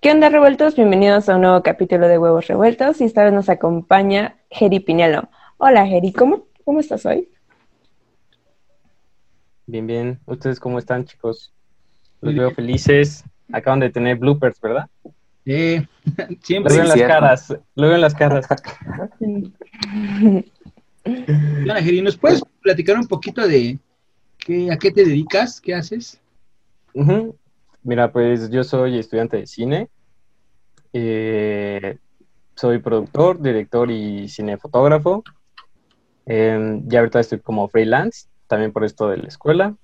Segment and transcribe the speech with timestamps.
[0.00, 0.76] ¿Qué onda, revueltos?
[0.76, 5.28] Bienvenidos a un nuevo capítulo de Huevos Revueltos y esta vez nos acompaña Geri Pinelo.
[5.56, 7.28] Hola, Geri, ¿cómo, cómo estás hoy?
[9.66, 10.20] Bien, bien.
[10.24, 11.52] ¿Ustedes cómo están, chicos?
[12.20, 13.24] Los veo felices.
[13.52, 14.88] Acaban de tener bloopers, ¿verdad?
[15.44, 15.84] Sí,
[16.44, 16.76] siempre.
[16.76, 17.56] Lo veo en las caras.
[17.74, 18.46] Lo veo en las caras.
[21.62, 23.76] Hola, Geri, ¿nos puedes platicar un poquito de
[24.38, 25.60] qué, a qué te dedicas?
[25.60, 26.20] ¿Qué haces?
[27.88, 29.88] Mira, pues yo soy estudiante de cine.
[30.92, 31.96] Eh,
[32.54, 35.24] soy productor, director y cinefotógrafo.
[36.26, 39.74] Eh, ya ahorita estoy como freelance, también por esto de la escuela.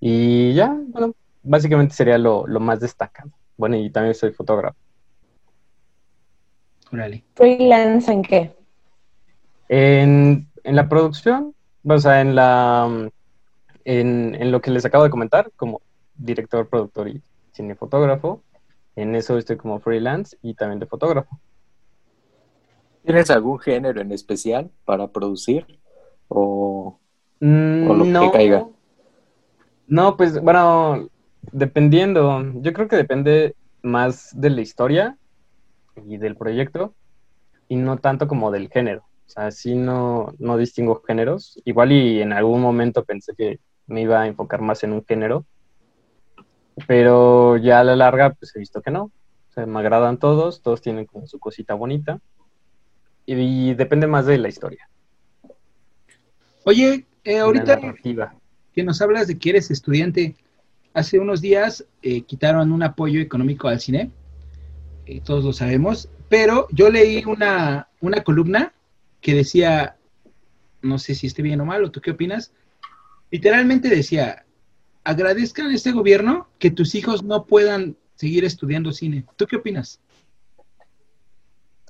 [0.00, 3.30] Y ya, bueno, básicamente sería lo, lo más destacado.
[3.56, 4.76] Bueno, y también soy fotógrafo.
[7.36, 8.56] ¿Freelance en qué?
[9.68, 11.54] En, en la producción,
[11.84, 13.08] o sea, en la
[13.84, 15.82] en, en lo que les acabo de comentar, como
[16.16, 17.22] director, productor y
[17.52, 18.44] cinefotógrafo.
[18.96, 21.40] En eso estoy como freelance y también de fotógrafo.
[23.02, 25.66] ¿Tienes algún género en especial para producir?
[26.28, 27.00] ¿O,
[27.40, 28.68] Mm, o lo no, que caiga?
[29.86, 31.08] no, pues bueno,
[31.52, 35.18] dependiendo, yo creo que depende más de la historia
[36.06, 36.94] y del proyecto
[37.68, 39.02] y no tanto como del género.
[39.26, 41.60] O sea, sí no, no distingo géneros.
[41.64, 45.46] Igual y en algún momento pensé que me iba a enfocar más en un género,
[46.86, 49.04] pero ya a la larga pues he visto que no.
[49.04, 52.20] O sea, me agradan todos, todos tienen como su cosita bonita.
[53.24, 54.88] Y, y depende más de la historia,
[56.68, 57.80] Oye, eh, ahorita
[58.74, 60.34] que nos hablas de que eres estudiante,
[60.94, 64.10] hace unos días eh, quitaron un apoyo económico al cine,
[65.06, 68.72] eh, todos lo sabemos, pero yo leí una, una columna
[69.20, 69.96] que decía,
[70.82, 72.52] no sé si esté bien o mal, o tú qué opinas,
[73.30, 74.45] literalmente decía,
[75.06, 79.24] agradezcan a este gobierno que tus hijos no puedan seguir estudiando cine.
[79.36, 80.00] ¿Tú qué opinas?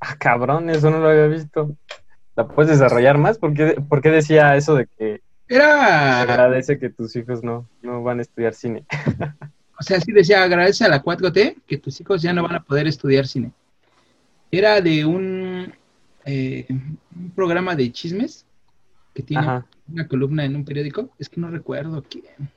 [0.03, 1.75] Ah, cabrón, eso no lo había visto.
[2.35, 3.39] ¿La puedes desarrollar más?
[3.39, 8.03] ¿Por qué, por qué decía eso de que Era, agradece que tus hijos no, no
[8.03, 8.85] van a estudiar cine?
[9.81, 12.65] o sea, sí decía, agradece a la 4T que tus hijos ya no van a
[12.65, 13.51] poder estudiar cine.
[14.51, 15.73] Era de un,
[16.27, 18.45] eh, un programa de chismes
[19.15, 19.67] que tiene Ajá.
[19.91, 22.51] una columna en un periódico, es que no recuerdo quién,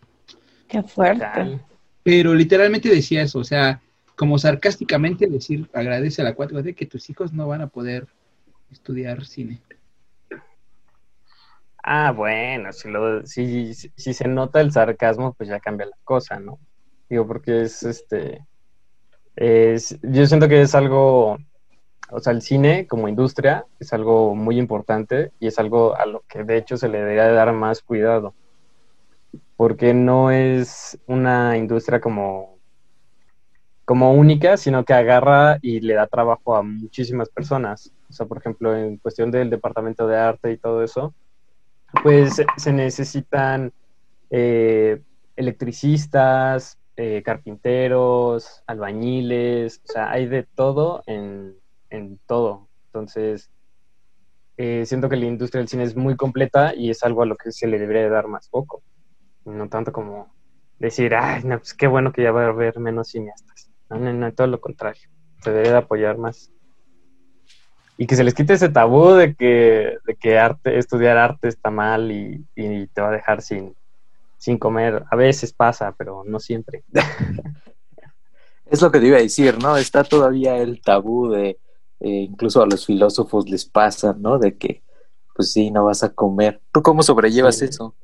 [0.69, 1.59] Qué fuerte.
[2.03, 3.81] Pero literalmente decía eso, o sea,
[4.15, 8.07] como sarcásticamente decir, agradece a la 4T que tus hijos no van a poder
[8.71, 9.61] estudiar cine.
[11.83, 15.97] Ah, bueno, si, lo, si, si, si se nota el sarcasmo, pues ya cambia la
[16.03, 16.59] cosa, ¿no?
[17.09, 18.45] Digo, porque es este.
[19.35, 21.37] Es, yo siento que es algo.
[22.11, 26.21] O sea, el cine como industria es algo muy importante y es algo a lo
[26.27, 28.33] que de hecho se le debería de dar más cuidado.
[29.59, 32.59] Porque no es una industria como,
[33.85, 37.91] como única, sino que agarra y le da trabajo a muchísimas personas.
[38.09, 41.15] O sea, por ejemplo, en cuestión del departamento de arte y todo eso,
[42.03, 43.71] pues se- necesitan
[44.31, 45.01] eh,
[45.37, 51.55] electricistas, eh, carpinteros, albañiles, o sea, hay de todo en,
[51.91, 52.69] en todo.
[52.93, 53.51] Entonces,
[54.57, 57.35] eh, siento que la industria del cine es muy completa y es algo a lo
[57.35, 58.83] que se le debería de dar más poco.
[59.49, 60.33] No tanto como
[60.77, 63.69] decir, ay, no, pues qué bueno que ya va a haber menos cineastas.
[63.89, 65.09] No, no, no, todo lo contrario.
[65.41, 66.51] Se debe de apoyar más.
[67.97, 71.69] Y que se les quite ese tabú de que, de que arte, estudiar arte está
[71.69, 73.75] mal y, y te va a dejar sin,
[74.37, 75.03] sin comer.
[75.11, 76.83] A veces pasa, pero no siempre.
[78.65, 79.77] Es lo que te iba a decir, ¿no?
[79.77, 81.57] Está todavía el tabú de,
[82.01, 84.37] eh, incluso a los filósofos les pasa, ¿no?
[84.37, 84.83] De que,
[85.35, 86.61] pues sí, no vas a comer.
[86.71, 87.65] ¿Tú cómo sobrellevas Sí.
[87.65, 87.95] eso?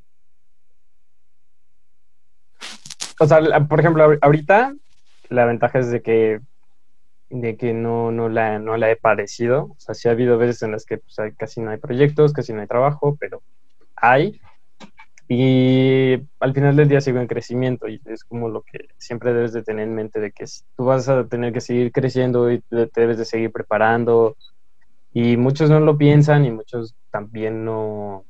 [3.20, 4.76] O sea, por ejemplo, ahor- ahorita
[5.30, 6.40] la ventaja es de que
[7.30, 9.66] de que no, no, la, no la he padecido.
[9.72, 12.54] O sea, sí ha habido veces en las que pues, casi no hay proyectos, casi
[12.54, 13.44] no hay trabajo, pero
[13.96, 14.40] hay.
[15.28, 19.54] Y al final del día sigo en crecimiento y es como lo que siempre debes
[19.54, 20.46] de tener en mente de que
[20.78, 24.38] tú vas a tener que seguir creciendo y te debes de seguir preparando.
[25.14, 28.26] Y muchos no lo piensan y muchos también no,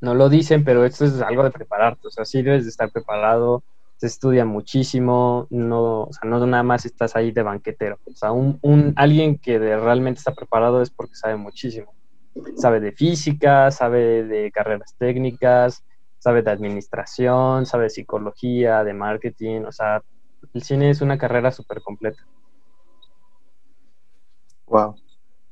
[0.00, 2.08] no lo dicen, pero esto es algo de prepararte.
[2.08, 3.64] O sea, sí debes de estar preparado,
[4.00, 7.98] se estudia muchísimo, no, o sea, no nada más estás ahí de banquetero.
[8.06, 11.92] O sea, un, un alguien que realmente está preparado es porque sabe muchísimo.
[12.56, 15.84] Sabe de física, sabe de carreras técnicas,
[16.18, 20.02] sabe de administración, sabe de psicología, de marketing, o sea,
[20.54, 22.26] el cine es una carrera súper completa.
[24.64, 24.96] Wow.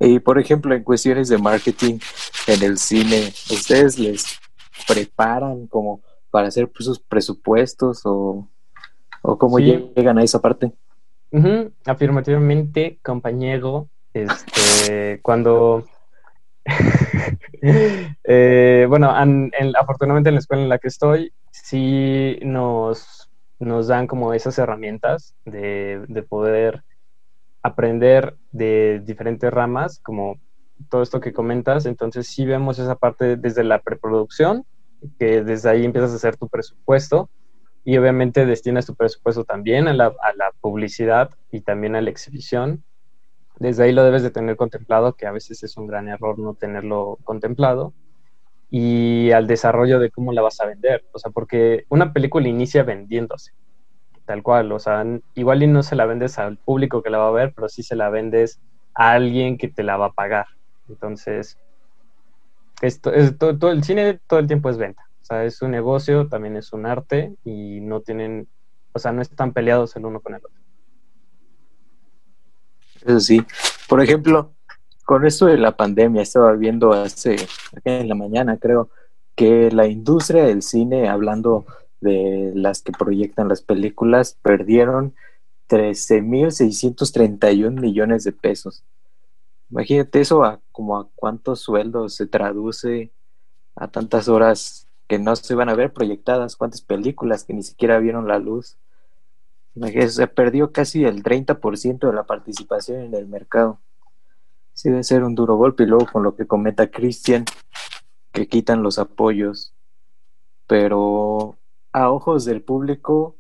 [0.00, 1.98] Y por ejemplo, en cuestiones de marketing
[2.46, 4.24] en el cine, ¿ustedes les
[4.86, 8.48] preparan como para hacer sus presupuestos o,
[9.22, 10.72] o cómo llegan a esa parte?
[11.84, 15.84] Afirmativamente, compañero, este, cuando
[18.30, 19.12] Eh, bueno,
[19.80, 25.34] afortunadamente en la escuela en la que estoy, sí nos, nos dan como esas herramientas
[25.44, 26.84] de, de poder
[27.62, 30.38] aprender de diferentes ramas, como
[30.88, 31.86] todo esto que comentas.
[31.86, 34.64] Entonces sí vemos esa parte desde la preproducción,
[35.18, 37.30] que desde ahí empiezas a hacer tu presupuesto
[37.84, 42.10] y obviamente destinas tu presupuesto también a la, a la publicidad y también a la
[42.10, 42.84] exhibición
[43.58, 46.54] desde ahí lo debes de tener contemplado, que a veces es un gran error no
[46.54, 47.92] tenerlo contemplado,
[48.70, 51.04] y al desarrollo de cómo la vas a vender.
[51.12, 53.52] O sea, porque una película inicia vendiéndose,
[54.26, 54.70] tal cual.
[54.72, 55.04] O sea,
[55.34, 57.82] igual y no se la vendes al público que la va a ver, pero sí
[57.82, 58.60] se la vendes
[58.94, 60.46] a alguien que te la va a pagar.
[60.88, 61.58] Entonces,
[62.80, 65.02] esto, es, todo, el cine todo el tiempo es venta.
[65.22, 68.48] O sea, es un negocio, también es un arte y no tienen,
[68.92, 70.58] o sea, no están peleados el uno con el otro.
[73.04, 73.44] Eso sí.
[73.88, 74.54] Por ejemplo,
[75.04, 77.36] con esto de la pandemia, estaba viendo hace,
[77.84, 78.90] en la mañana creo,
[79.34, 81.66] que la industria del cine, hablando
[82.00, 85.14] de las que proyectan las películas, perdieron
[85.69, 88.84] 13.631 millones de pesos.
[89.70, 93.12] Imagínate eso a como a cuántos sueldos se traduce
[93.76, 97.98] a tantas horas que no se van a ver proyectadas, cuántas películas que ni siquiera
[97.98, 98.76] vieron la luz
[100.08, 103.78] se perdió casi el 30% de la participación en el mercado.
[104.74, 107.44] Sí debe ser un duro golpe y luego con lo que comenta Cristian,
[108.32, 109.72] que quitan los apoyos.
[110.66, 111.56] Pero
[111.92, 113.36] a ojos del público,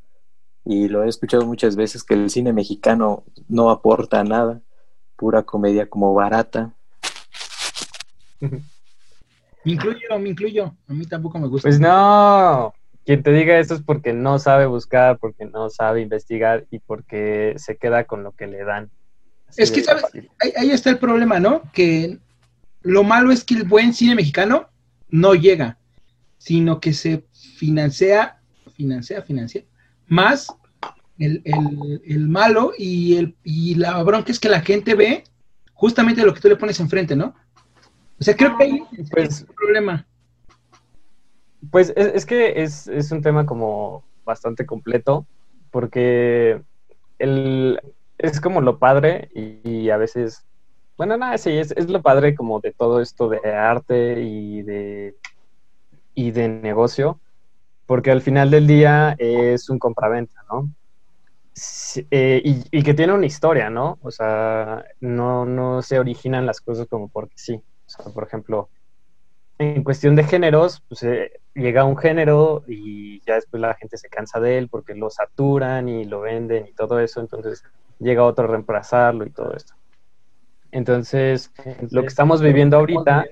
[0.64, 4.62] y lo he escuchado muchas veces, que el cine mexicano no aporta nada,
[5.18, 6.72] pura comedia como barata.
[9.64, 10.76] Me incluyo, me incluyo.
[10.86, 11.68] A mí tampoco me gusta.
[11.68, 12.72] Pues no,
[13.04, 17.54] quien te diga esto es porque no sabe buscar, porque no sabe investigar y porque
[17.58, 18.90] se queda con lo que le dan.
[19.56, 20.04] es que, ¿sabes?
[20.56, 21.62] Ahí, está el problema, ¿no?
[21.72, 22.18] Que
[22.80, 24.68] lo malo es que el buen cine mexicano
[25.10, 25.76] no llega,
[26.38, 28.40] sino que se financia,
[28.74, 29.64] financia, financia,
[30.06, 30.48] más
[31.18, 35.24] el, malo y, el, y la bronca es que la gente ve
[35.74, 37.34] justamente lo que tú le pones enfrente, ¿no?
[38.20, 40.06] O sea, creo que ahí pues, es el problema.
[41.70, 45.26] Pues es, que es, un tema como bastante completo,
[45.70, 46.60] porque
[47.18, 47.80] el,
[48.18, 50.44] es como lo padre y, a veces,
[50.96, 55.16] bueno, nada, sí, es, es, lo padre como de todo esto de arte y de,
[56.14, 57.20] y de negocio,
[57.86, 60.68] porque al final del día es un compraventa, ¿no?
[62.10, 63.98] Eh, y, y, que tiene una historia, ¿no?
[64.02, 67.54] O sea, no, no se originan las cosas como porque sí.
[67.54, 68.68] O sea, por ejemplo,
[69.58, 74.08] en cuestión de géneros, pues eh, llega un género y ya después la gente se
[74.08, 77.64] cansa de él porque lo saturan y lo venden y todo eso, entonces
[77.98, 79.74] llega otro a reemplazarlo y todo esto.
[80.70, 81.50] Entonces,
[81.90, 83.26] lo que estamos viviendo ahorita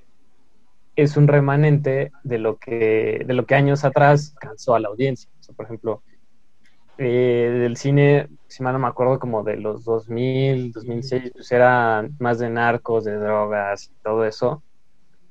[0.97, 5.30] es un remanente de lo que, de lo que años atrás cansó a la audiencia.
[5.54, 6.02] por ejemplo,
[6.98, 12.08] eh, del cine, si mal no me acuerdo, como de los 2000, 2006, pues era
[12.18, 14.62] más de narcos, de drogas y todo eso.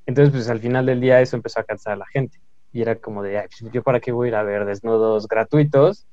[0.06, 2.40] Entonces, pues al final del día eso empezó a cansar a la gente.
[2.72, 5.28] Y era como de, Ay, pues, yo para qué voy a ir a ver desnudos
[5.28, 6.06] gratuitos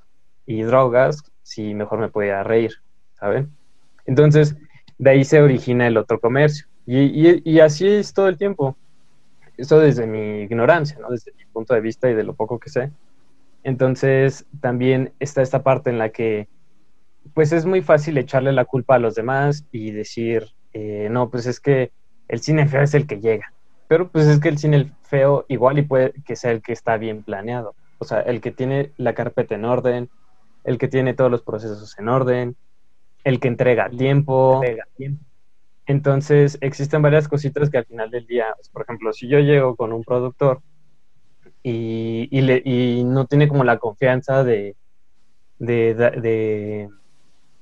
[0.47, 2.73] y drogas si mejor me podía reír,
[3.15, 3.51] ¿saben?
[4.07, 4.57] Entonces,
[4.99, 6.67] de ahí se origina el otro comercio.
[6.87, 8.77] Y, y, así es todo el tiempo.
[9.57, 11.11] Eso desde mi ignorancia, ¿no?
[11.11, 12.91] Desde mi punto de vista y de lo poco que sé.
[13.65, 16.49] Entonces, también está esta parte en la que,
[17.35, 21.47] pues es muy fácil echarle la culpa a los demás y decir, eh, no, pues
[21.47, 21.93] es que
[22.29, 23.53] el cine feo es el que llega.
[23.89, 26.97] Pero pues es que el cine feo igual y puede que sea el que está
[26.97, 27.75] bien planeado.
[27.99, 30.09] O sea, el que tiene la carpeta en orden,
[30.65, 32.57] el que tiene todos los procesos en orden,
[33.23, 34.63] el que entrega tiempo.
[35.87, 39.77] Entonces, existen varias cositas que al final del día, pues, por ejemplo, si yo llego
[39.77, 40.63] con un productor
[41.63, 44.77] y, le, y no tiene como la confianza de,
[45.59, 46.89] de,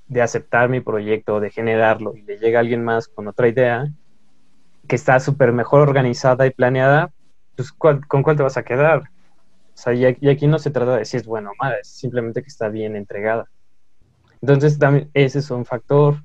[0.09, 3.89] de, aceptar mi proyecto, de generarlo, y le llega alguien más con otra idea
[4.89, 7.13] que está súper mejor organizada y planeada,
[7.57, 9.03] pues ¿con cuál te vas a quedar?
[9.75, 12.43] O sea, y aquí no se trata de si es bueno o malo, es simplemente
[12.43, 13.47] que está bien entregada.
[14.43, 16.17] Entonces, también ese es un factor.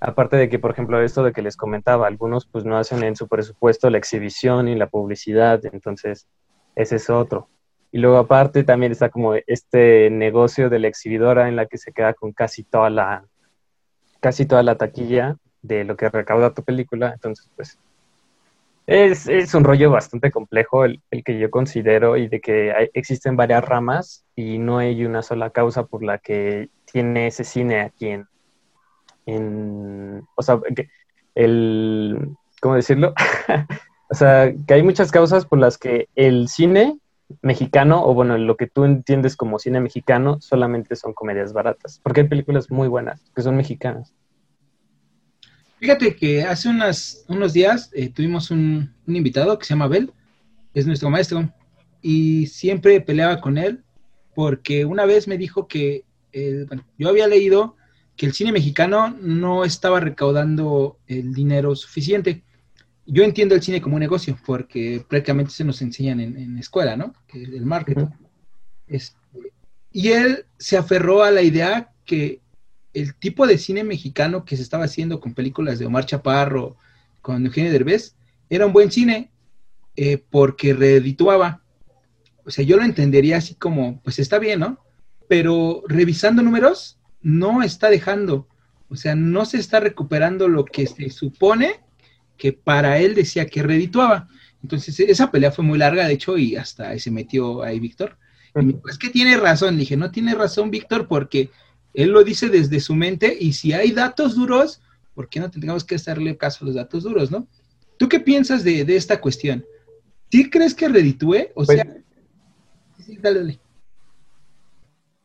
[0.00, 3.16] Aparte de que, por ejemplo, esto de que les comentaba, algunos pues no hacen en
[3.16, 6.28] su presupuesto la exhibición y la publicidad, entonces
[6.76, 7.48] ese es otro.
[7.90, 11.92] Y luego aparte también está como este negocio de la exhibidora en la que se
[11.92, 13.24] queda con casi toda la
[14.20, 17.78] casi toda la taquilla de lo que recauda tu película, entonces pues
[18.86, 23.64] es, es un rollo bastante complejo el, que yo considero y de que existen varias
[23.64, 28.26] ramas y no hay una sola causa por la que tiene ese cine aquí en,
[29.26, 30.60] en o sea,
[31.34, 33.12] el, ¿cómo decirlo?
[34.08, 36.98] o sea, que hay muchas causas por las que el cine
[37.42, 42.22] mexicano, o bueno, lo que tú entiendes como cine mexicano, solamente son comedias baratas, porque
[42.22, 44.14] hay películas muy buenas que son mexicanas.
[45.78, 50.12] Fíjate que hace unas, unos días eh, tuvimos un, invitado que se llama Abel,
[50.72, 51.52] es nuestro maestro,
[52.00, 53.82] y siempre peleaba con él
[54.34, 56.66] porque una vez me dijo que, eh,
[56.98, 57.76] yo había leído
[58.16, 62.42] que el cine mexicano no estaba recaudando el dinero suficiente.
[63.06, 66.96] Yo entiendo el cine como un negocio porque prácticamente se nos enseñan en, en escuela,
[66.96, 67.14] ¿no?
[67.26, 68.06] Que el marketing.
[68.86, 69.16] Este,
[69.92, 72.40] y él se aferró a la idea que
[72.92, 76.76] el tipo de cine mexicano que se estaba haciendo con películas de Omar Chaparro,
[77.20, 78.16] con Eugenio Derbez,
[78.48, 79.30] era un buen cine
[79.96, 81.62] eh, porque reedituaba.
[82.44, 84.78] O sea, yo lo entendería así como, pues está bien, ¿no?
[85.28, 88.48] Pero revisando números, no está dejando.
[88.88, 91.80] O sea, no se está recuperando lo que se supone
[92.36, 94.28] que para él decía que redituaba.
[94.62, 98.16] Entonces, esa pelea fue muy larga, de hecho, y hasta se metió ahí Víctor.
[98.54, 99.74] Y me dijo, es que tiene razón.
[99.74, 101.50] Le dije, no tiene razón, Víctor, porque
[101.96, 104.82] él lo dice desde su mente y si hay datos duros,
[105.14, 107.48] ¿por qué no tendríamos que hacerle caso a los datos duros, no?
[107.96, 109.64] ¿Tú qué piensas de, esta cuestión?
[110.30, 111.48] ¿Sí crees que reditúe?
[111.54, 111.96] O pues sea,
[113.02, 113.60] sí, dale, dale.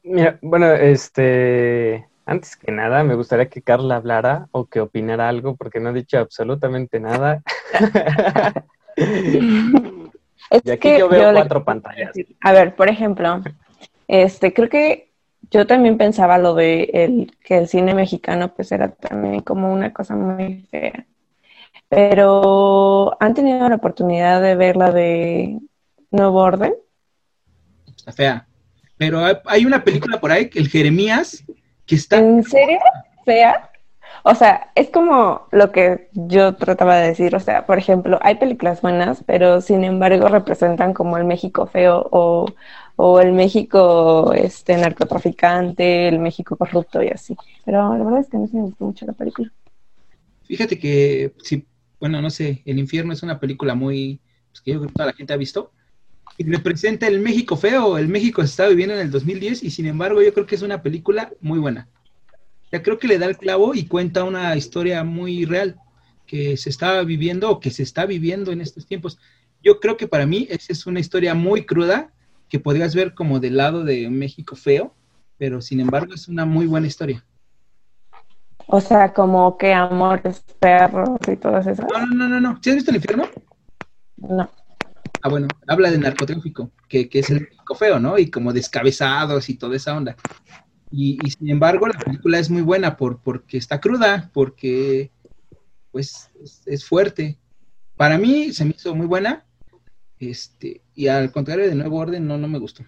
[0.03, 5.55] Mira, bueno, este, antes que nada, me gustaría que Carla hablara o que opinara algo,
[5.55, 7.43] porque no ha dicho absolutamente nada.
[10.63, 12.11] y aquí yo veo cuatro pantallas.
[12.41, 13.41] A ver, por ejemplo,
[14.07, 15.11] este, creo que
[15.49, 19.91] yo también pensaba lo de el, que el cine mexicano pues era también como una
[19.91, 21.05] cosa muy fea.
[21.89, 25.59] Pero ¿han tenido la oportunidad de ver la de
[26.09, 26.73] Nuevo Orden?
[27.95, 28.47] Está fea.
[28.97, 31.43] Pero hay una película por ahí, el Jeremías,
[31.91, 32.19] que está...
[32.19, 32.79] ¿En serio?
[33.25, 33.69] ¿Fea?
[34.23, 37.35] O sea, es como lo que yo trataba de decir.
[37.35, 42.07] O sea, por ejemplo, hay películas buenas, pero sin embargo representan como el México feo
[42.11, 42.45] o,
[42.95, 47.35] o el México este narcotraficante, el México corrupto y así.
[47.65, 49.51] Pero la verdad es que no se me gustó mucho la película.
[50.43, 51.67] Fíjate que, sí,
[51.99, 55.07] bueno, no sé, El Infierno es una película muy, pues, que yo creo que toda
[55.07, 55.73] la gente ha visto,
[56.39, 60.21] representa el México feo, el México se está viviendo en el 2010, y sin embargo
[60.21, 61.87] yo creo que es una película muy buena.
[62.71, 65.79] Ya creo que le da el clavo y cuenta una historia muy real
[66.25, 69.19] que se está viviendo o que se está viviendo en estos tiempos.
[69.61, 72.11] Yo creo que para mí esa es una historia muy cruda,
[72.47, 74.93] que podrías ver como del lado de México feo,
[75.37, 77.25] pero sin embargo es una muy buena historia.
[78.67, 81.85] O sea, como que amores perros y todas esas.
[81.91, 82.59] No, no, no, no, no.
[82.61, 83.27] ¿Sí has visto el infierno?
[84.17, 84.49] No.
[85.21, 88.17] Ah, bueno, habla de narcotráfico, que, que es el México feo, ¿no?
[88.17, 90.15] Y como descabezados y toda esa onda.
[90.91, 95.11] Y, sin embargo, la película es muy buena por, porque está cruda, porque
[95.91, 97.37] pues es, es fuerte.
[97.95, 99.45] Para mí se me hizo muy buena
[100.21, 102.83] este, y al contrario de Nuevo Orden, no, no me gustó.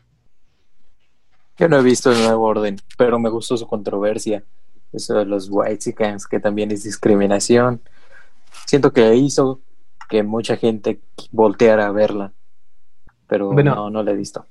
[1.57, 4.43] Yo no he visto el Nuevo Orden, pero me gustó su controversia.
[4.91, 5.95] Eso de los white
[6.29, 7.81] que también es discriminación.
[8.67, 9.61] Siento que hizo
[10.13, 10.99] que mucha gente
[11.31, 12.33] volteara a verla,
[13.25, 14.45] pero no, no la he visto.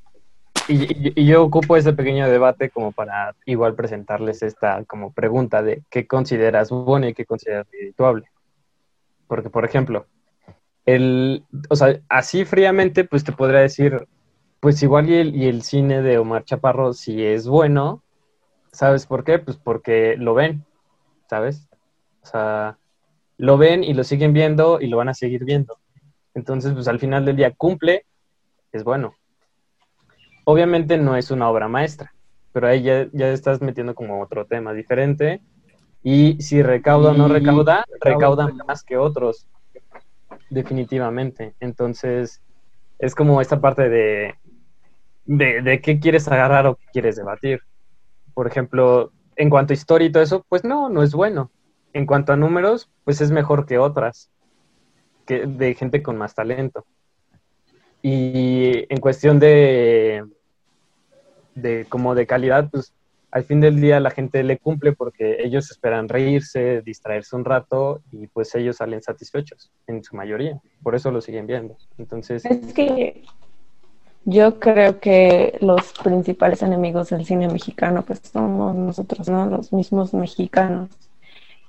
[0.67, 6.09] Y, yo ocupo ese pequeño debate como para igual presentarles esta como pregunta de qué
[6.09, 8.29] consideras bueno y qué consideras redituable.
[9.29, 10.07] Porque, por ejemplo,
[10.85, 14.09] el, o sea, así fríamente, pues te podría decir,
[14.59, 18.03] pues igual y el, y el cine de Omar Chaparro si es bueno,
[18.73, 19.39] ¿sabes por qué?
[19.39, 20.65] Pues porque lo ven,
[21.31, 21.69] ¿sabes?
[22.25, 22.79] O sea,
[23.43, 25.77] lo ven y lo siguen viendo y lo van a seguir viendo.
[26.33, 28.07] Entonces, pues al final del día cumple,
[28.71, 29.17] es bueno.
[30.45, 32.15] Obviamente no es una obra maestra,
[32.53, 35.43] pero ahí ya, ya estás metiendo como otro tema diferente
[36.05, 39.49] Y si recauda o no recauda, recauda más que otros,
[40.49, 41.57] definitivamente.
[41.59, 42.41] Entonces,
[43.01, 44.37] es como esta parte de,
[45.25, 47.59] de, de qué quieres agarrar o qué quieres debatir.
[48.35, 51.51] Por ejemplo, en cuanto a historia y todo eso, pues no, no es bueno.
[51.93, 54.31] En cuanto a números, pues es mejor que otras,
[55.27, 56.85] que de gente con más talento.
[58.03, 60.25] Y en cuestión de,
[61.55, 62.93] de como de calidad, pues
[63.33, 68.03] al fin del día la gente le cumple porque ellos esperan reírse, distraerse un rato
[68.13, 70.61] y pues ellos salen satisfechos en su mayoría.
[70.83, 71.77] Por eso lo siguen viendo.
[71.97, 72.45] Entonces...
[72.45, 73.23] Es que
[74.27, 79.47] yo creo que los principales enemigos del cine mexicano pues somos nosotros, ¿no?
[79.47, 80.91] Los mismos mexicanos.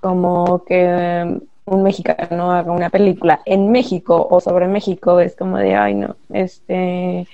[0.04, 5.76] Como que un mexicano haga una película en México o sobre México es como de,
[5.76, 7.26] ay no, este,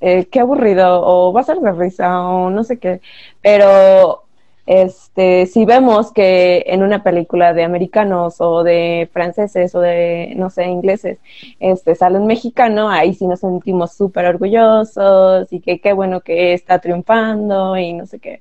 [0.00, 3.00] eh, qué aburrido o va a ser de risa o no sé qué.
[3.42, 4.22] Pero
[4.66, 10.50] este, si vemos que en una película de americanos o de franceses o de, no
[10.50, 11.18] sé, ingleses,
[11.58, 16.52] este, sale un mexicano, ahí sí nos sentimos súper orgullosos y que qué bueno que
[16.54, 18.40] está triunfando y no sé qué.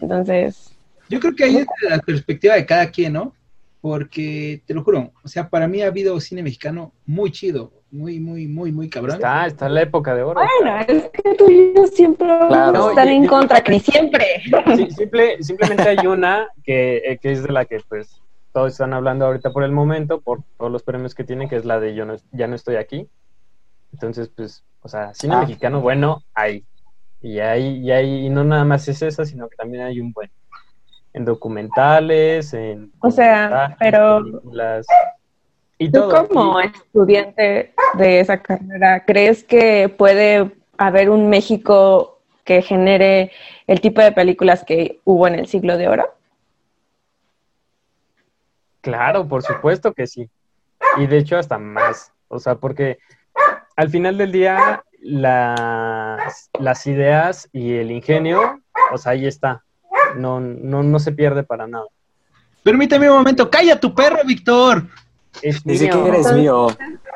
[0.00, 0.71] Entonces...
[1.12, 3.34] Yo creo que ahí es la perspectiva de cada quien, ¿no?
[3.82, 8.18] Porque, te lo juro, o sea, para mí ha habido cine mexicano muy chido, muy,
[8.18, 9.16] muy, muy, muy cabrón.
[9.16, 10.40] Está, está en la época de oro.
[10.40, 14.24] Bueno, es que tú y yo siempre vamos a estar en contra, Cris, siempre.
[14.74, 18.94] Sí, simple, simplemente hay una que, eh, que, es de la que pues todos están
[18.94, 21.94] hablando ahorita por el momento, por todos los premios que tienen, que es la de
[21.94, 23.06] Yo no, ya no estoy aquí.
[23.92, 25.40] Entonces, pues, o sea, cine ah.
[25.40, 26.64] mexicano bueno hay.
[27.20, 30.10] Y hay, y hay, y no nada más es esa, sino que también hay un
[30.12, 30.30] buen.
[31.14, 32.92] En documentales, en...
[33.00, 34.22] O sea, pero...
[34.22, 34.86] Películas
[35.90, 43.32] Tú como estudiante de esa carrera, ¿crees que puede haber un México que genere
[43.66, 46.14] el tipo de películas que hubo en el siglo de oro?
[48.80, 50.28] Claro, por supuesto que sí.
[50.98, 52.12] Y de hecho hasta más.
[52.28, 52.98] O sea, porque
[53.76, 58.60] al final del día las, las ideas y el ingenio,
[58.92, 59.64] o sea, ahí está.
[60.16, 61.86] No, no, no se pierde para nada.
[62.62, 64.86] Permíteme un momento, calla tu perro, Víctor.
[65.40, 66.68] Es Dice que eres mío.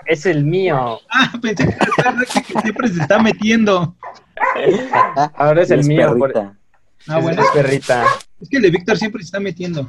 [0.06, 1.00] Es el mío.
[1.10, 3.94] Ah, pensé que era que siempre se está metiendo.
[5.34, 6.16] Ahora es el mío.
[7.08, 7.42] Ah, bueno.
[7.42, 8.04] Es perrita.
[8.40, 9.88] Es que el de Víctor siempre se está metiendo.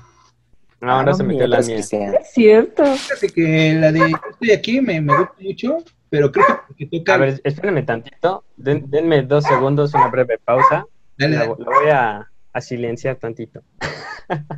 [0.82, 1.78] ahora se metió la mía.
[1.78, 1.90] Es
[2.32, 2.86] cierto.
[2.86, 5.78] Fíjate que la de estoy aquí me, me gusta mucho,
[6.10, 6.46] pero creo
[6.78, 7.16] que toca.
[7.16, 8.44] A ver, espérenme tantito.
[8.56, 10.86] denme dos segundos, una breve pausa.
[11.18, 11.56] Dale, dale.
[11.58, 13.62] La, voy a, a silenciar tantito.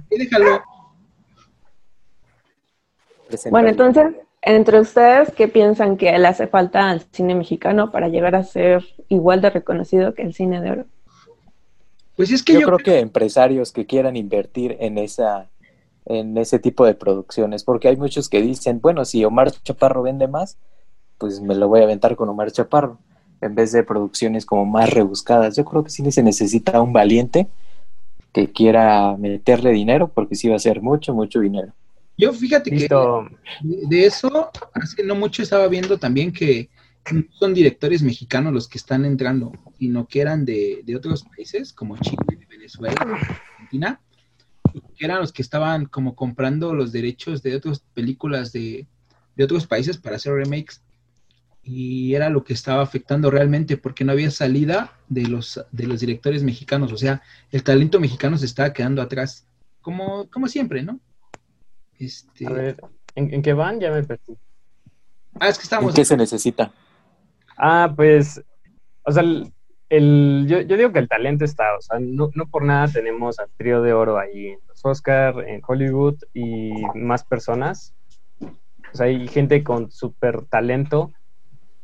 [0.10, 0.64] Y déjalo.
[3.52, 8.36] Bueno, entonces, entre ustedes, ¿qué piensan que le hace falta al cine mexicano para llegar
[8.36, 10.86] a ser igual de reconocido que el cine de oro?
[12.16, 15.50] Pues es que yo, creo que empresarios que quieran invertir en esa
[16.06, 20.28] en ese tipo de producciones, porque hay muchos que dicen, bueno, si Omar Chaparro vende
[20.28, 20.58] más,
[21.20, 22.98] pues me lo voy a aventar con Omar Chaparro,
[23.42, 25.56] en vez de producciones como más rebuscadas.
[25.56, 27.48] Yo creo que sí se necesita un valiente
[28.34, 31.74] que quiera meterle dinero, porque sí va a ser mucho, mucho dinero.
[32.18, 32.88] Yo fíjate que
[33.62, 36.70] de eso, hace no mucho estaba viendo también que
[37.14, 41.98] no son directores mexicanos los que están entrando, sino que eran de, otros países, como
[41.98, 42.18] Chile,
[42.50, 44.02] Venezuela, Argentina,
[44.98, 48.86] que eran los que estaban como comprando los derechos de otras películas de,
[49.36, 50.82] de otros países para hacer remakes.
[51.72, 56.00] Y era lo que estaba afectando realmente, porque no había salida de los, de los
[56.00, 56.92] directores mexicanos.
[56.92, 59.48] O sea, el talento mexicano se estaba quedando atrás,
[59.80, 61.00] como, como siempre, ¿no?
[62.00, 62.48] Este...
[62.48, 62.78] A ver,
[63.14, 63.80] ¿en, qué van?
[63.80, 64.36] Ya me perdí.
[65.40, 65.92] Ah, es que estamos...
[65.92, 66.72] ¿En qué se necesita?
[67.56, 68.44] Ah, pues,
[69.04, 69.22] o sea,
[69.90, 73.38] el, yo, yo, digo que el talento está, o sea, no, no por nada tenemos
[73.38, 77.94] al trío de oro ahí en los Oscar, en Hollywood y más personas.
[78.42, 81.12] O sea, hay gente con súper talento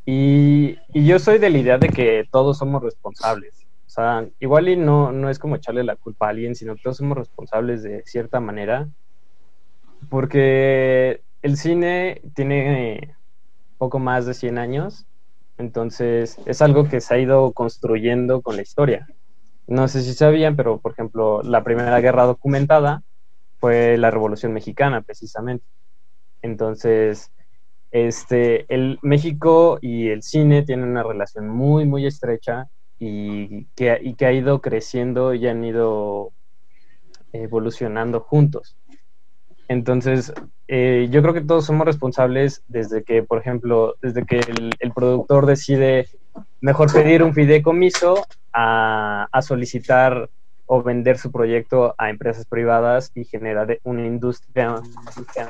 [0.06, 3.66] y, y, yo soy de la idea de que todos somos responsables.
[3.88, 6.82] O sea, igual y no, no es como echarle la culpa a alguien, sino que
[6.84, 8.88] todos somos responsables de cierta manera
[10.10, 13.16] porque el cine tiene
[13.78, 15.06] poco más de 100 años,
[15.58, 19.08] entonces es algo que se ha ido construyendo con la historia.
[19.68, 23.04] No sé si sabían, pero por ejemplo, la primera guerra documentada
[23.60, 25.66] fue la Revolución Mexicana, precisamente.
[26.42, 27.32] Entonces,
[27.92, 32.68] este, el México y el cine tienen una relación muy, muy estrecha
[33.00, 36.32] y que, y que ha ido creciendo y han ido
[37.34, 38.78] evolucionando juntos.
[39.68, 40.34] Entonces,
[40.68, 45.46] eh, yo creo que todos somos responsables desde que, por ejemplo, desde que el, productor
[45.46, 46.08] decide
[46.62, 50.30] mejor pedir un fideicomiso a, a, solicitar
[50.66, 54.76] o vender su proyecto a empresas privadas y generar una industria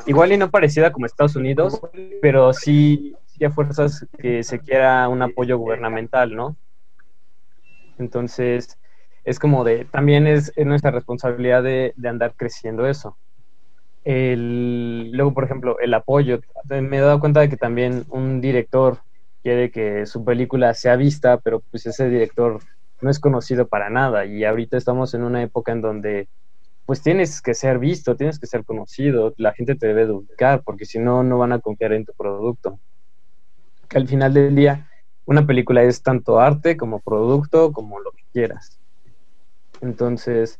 [0.05, 1.79] igual y no parecida como Estados Unidos,
[2.21, 6.57] pero sí, sí a fuerzas que se quiera un apoyo gubernamental, ¿no?
[7.97, 8.77] Entonces,
[9.23, 13.17] es como de, también es, nuestra responsabilidad de, andar creciendo eso.
[14.05, 16.39] Luego, por ejemplo, el apoyo.
[16.69, 18.99] Me he dado cuenta de que también un director
[19.41, 22.59] quiere que su película sea vista, pero pues ese director
[23.01, 26.29] no es conocido para nada y ahorita estamos en una época en donde
[26.85, 30.85] pues tienes que ser visto, tienes que ser conocido, la gente te debe ubicar porque
[30.85, 32.79] si no, no van a confiar en tu producto.
[33.89, 34.89] Que al final del día,
[35.25, 38.79] una película es tanto arte como producto, como lo que quieras.
[39.81, 40.59] Entonces,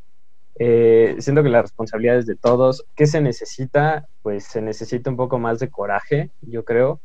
[0.58, 2.86] eh, siento que la responsabilidad es de todos.
[2.96, 4.08] ¿Qué se necesita?
[4.24, 7.02] Pues se necesita un poco más de coraje, yo creo,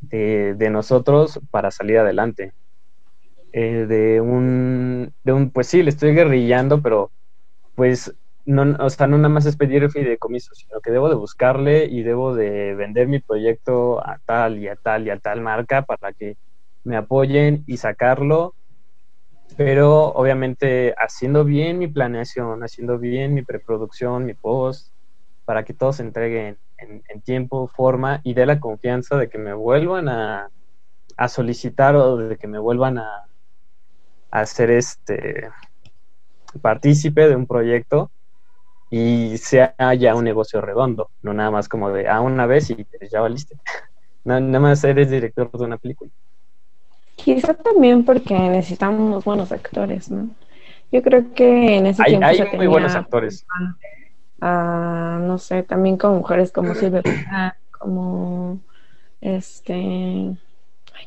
[0.00, 2.52] de, de nosotros para salir adelante.
[3.52, 7.10] Eh, de, un, de un, pues sí, le estoy guerrillando, pero
[7.74, 11.14] pues no, o sea, no nada más es pedir el fideicomiso, sino que debo de
[11.14, 15.40] buscarle y debo de vender mi proyecto a tal y a tal y a tal
[15.40, 16.36] marca para que
[16.84, 18.54] me apoyen y sacarlo,
[19.56, 24.92] pero obviamente haciendo bien mi planeación, haciendo bien mi preproducción, mi post,
[25.44, 29.38] para que todo se entregue en, en tiempo, forma y dé la confianza de que
[29.38, 30.48] me vuelvan a,
[31.16, 33.28] a solicitar o de que me vuelvan a,
[34.30, 35.50] a ser este
[36.60, 38.10] partícipe de un proyecto
[38.90, 42.70] y sea ya un negocio redondo, no nada más como de a ah, una vez
[42.70, 43.56] y ya valiste.
[44.24, 46.10] nada más eres director de una película.
[47.16, 50.30] Quizá también porque necesitamos buenos actores, ¿no?
[50.90, 53.44] Yo creo que en ese tiempo hay muy buenos actores.
[54.40, 57.02] no sé, también con mujeres como Silvia
[57.70, 58.60] como
[59.20, 60.36] este,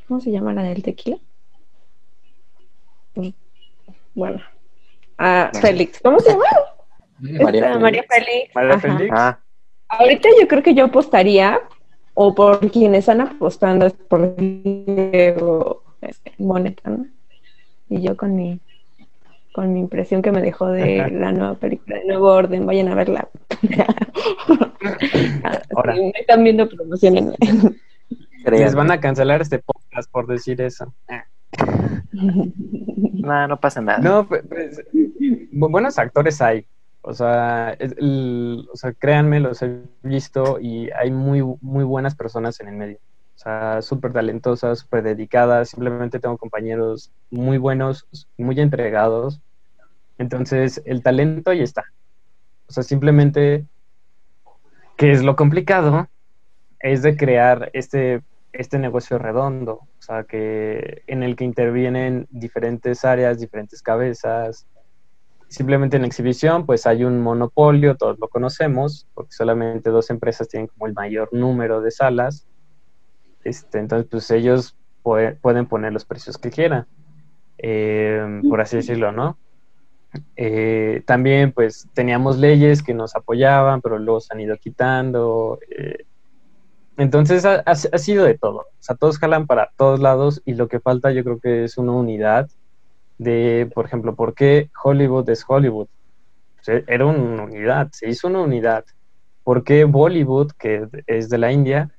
[0.07, 1.17] ¿cómo se llama la del tequila?
[4.13, 4.41] Bueno,
[5.17, 5.99] a Félix.
[6.01, 6.45] ¿Cómo se llama?
[7.43, 8.55] María, María Félix.
[8.55, 9.11] María Félix.
[9.15, 9.39] Ah.
[9.87, 11.59] Ahorita yo creo que yo apostaría,
[12.13, 17.05] o por quienes están apostando, es por Diego este, Moneta, ¿no?
[17.89, 18.59] Y yo con mi
[19.51, 22.95] con mi impresión que me dejó de la nueva película de Nuevo Orden, vayan a
[22.95, 23.27] verla.
[25.75, 25.95] Ahora.
[25.95, 27.35] me están viendo promociones.
[28.45, 30.93] Les van a cancelar este podcast por decir eso.
[32.11, 33.99] no, no pasa nada.
[33.99, 34.43] No, pues,
[35.51, 36.65] buenos actores hay.
[37.03, 42.67] O sea, o sea, créanme, los he visto y hay muy, muy buenas personas en
[42.67, 42.97] el medio.
[43.35, 45.69] O sea, súper talentosas, súper dedicadas.
[45.69, 49.41] Simplemente tengo compañeros muy buenos, muy entregados.
[50.19, 51.85] Entonces, el talento ahí está.
[52.67, 53.65] O sea, simplemente,
[54.95, 56.07] que es lo complicado?
[56.79, 58.21] Es de crear este
[58.53, 64.67] este negocio redondo, o sea, que en el que intervienen diferentes áreas, diferentes cabezas.
[65.47, 70.67] Simplemente en exhibición, pues hay un monopolio, todos lo conocemos, porque solamente dos empresas tienen
[70.67, 72.47] como el mayor número de salas.
[73.43, 76.85] Este, entonces, pues ellos pueden poner los precios que quieran,
[77.57, 79.37] eh, por así decirlo, ¿no?
[80.35, 85.59] Eh, también, pues teníamos leyes que nos apoyaban, pero luego se han ido quitando.
[85.69, 86.05] Eh,
[87.01, 88.57] entonces ha, sido de todo.
[88.57, 91.79] O sea, todos jalan para todos lados y lo que falta yo creo que es
[91.79, 92.47] una unidad
[93.17, 95.87] de, por ejemplo, ¿por qué Hollywood es Hollywood?
[96.85, 98.85] era una unidad, se hizo una unidad.
[99.43, 101.89] ¿Por qué Bollywood, que es de la India,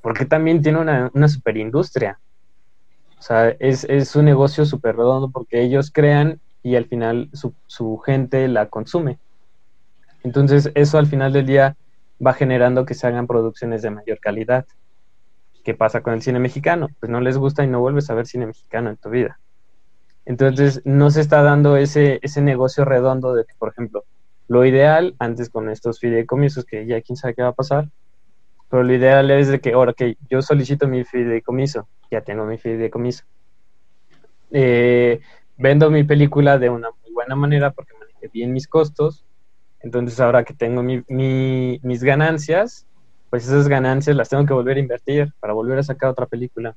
[0.00, 2.18] por qué también tiene una, una superindustria?
[3.18, 7.52] O sea, es, es un negocio súper redondo porque ellos crean y al final su,
[7.66, 9.18] su gente la consume.
[10.22, 11.76] Entonces, eso al final del día
[12.24, 14.66] va generando que se hagan producciones de mayor calidad.
[15.64, 16.88] ¿Qué pasa con el cine mexicano?
[17.00, 19.38] Pues no les gusta y no vuelves a ver cine mexicano en tu vida.
[20.26, 24.04] Entonces, no se está dando ese, ese negocio redondo de que, por ejemplo,
[24.48, 27.88] lo ideal, antes con estos fideicomisos, que ya quién sabe qué va a pasar,
[28.68, 32.58] pero lo ideal es de que, ahora que yo solicito mi fideicomiso, ya tengo mi
[32.58, 33.24] fideicomiso.
[34.50, 35.20] Eh,
[35.56, 39.24] vendo mi película de una muy buena manera porque manejé bien mis costos,
[39.84, 42.86] entonces ahora que tengo mis ganancias,
[43.28, 46.74] pues esas ganancias las tengo que volver a invertir para volver a sacar otra película.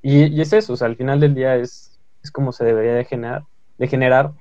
[0.00, 3.04] Y, es eso, o sea, al final del día es, es como se debería de
[3.04, 3.44] generar,
[3.76, 4.32] de generar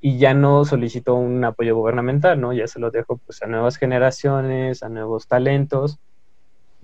[0.00, 2.52] y ya no solicito un apoyo gubernamental, ¿no?
[2.52, 5.98] Ya se lo dejo pues a nuevas generaciones, a nuevos talentos,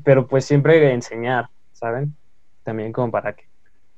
[0.02, 2.16] pero pues siempre enseñar, ¿saben?
[2.62, 3.44] También como para que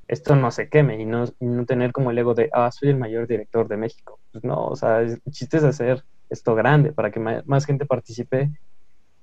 [0.09, 2.97] esto no se queme y no, no tener como el ego de, ah, soy el
[2.97, 4.19] mayor director de México.
[4.33, 8.51] Pues no, o sea, el chiste es hacer esto grande para que más gente participe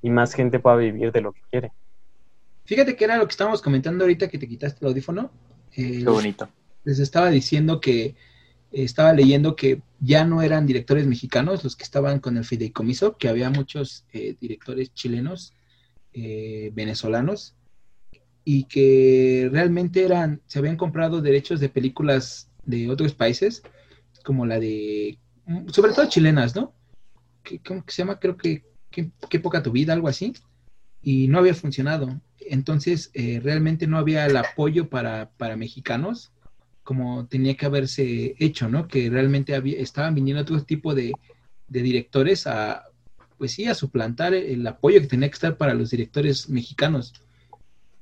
[0.02, 1.72] y más gente pueda vivir de lo que quiere.
[2.66, 5.32] Fíjate que era lo que estábamos comentando ahorita que te quitaste el audífono.
[5.72, 6.50] Qué bonito.
[6.84, 8.16] Les estaba diciendo que
[8.72, 13.28] estaba leyendo que ya no eran directores mexicanos los que estaban con el fideicomiso, que
[13.28, 15.54] había muchos eh, directores chilenos,
[16.14, 17.56] eh, venezolanos,
[18.44, 23.64] y que realmente eran, se habían comprado derechos de películas de otros países,
[24.24, 26.74] como la de, mm, sobre todo chilenas, ¿no?
[27.66, 28.20] ¿Cómo que se llama?
[28.20, 30.34] Creo que, qué poca tu vida, algo así,
[31.02, 32.22] y no había funcionado.
[32.40, 36.32] Entonces, eh, realmente no había el apoyo para, para mexicanos
[36.90, 38.88] como tenía que haberse hecho, ¿no?
[38.88, 41.14] Que realmente había, estaban viniendo otro tipo de,
[41.68, 42.84] directores a,
[43.38, 47.14] pues sí, a suplantar el apoyo que tenía que estar para los directores mexicanos.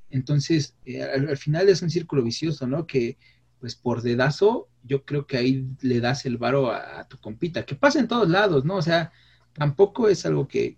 [0.09, 2.87] Entonces, eh, al, final es un círculo vicioso, ¿no?
[2.87, 3.17] Que,
[3.59, 7.75] pues por dedazo, yo creo que ahí le das el varo a, tu compita, que
[7.75, 8.75] pasa en todos lados, ¿no?
[8.75, 9.11] O sea,
[9.57, 10.77] tampoco es algo que,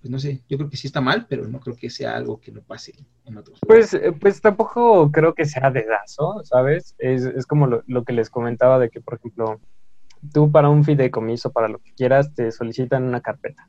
[0.00, 2.40] pues no sé, yo creo que sí está mal, pero no creo que sea algo
[2.40, 6.94] que no pase en otros Pues, eh, pues tampoco creo que sea dedazo, ¿sabes?
[6.98, 9.60] Es, es como lo, que les comentaba de que, por ejemplo,
[10.32, 13.68] tú para un fideicomiso, para lo que quieras, te solicitan una carpeta.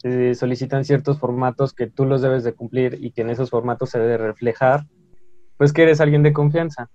[0.00, 3.90] Te solicitan ciertos formatos que tú los debes de cumplir y que en esos formatos
[3.90, 4.86] se debe reflejar,
[5.56, 6.90] pues que eres alguien de confianza,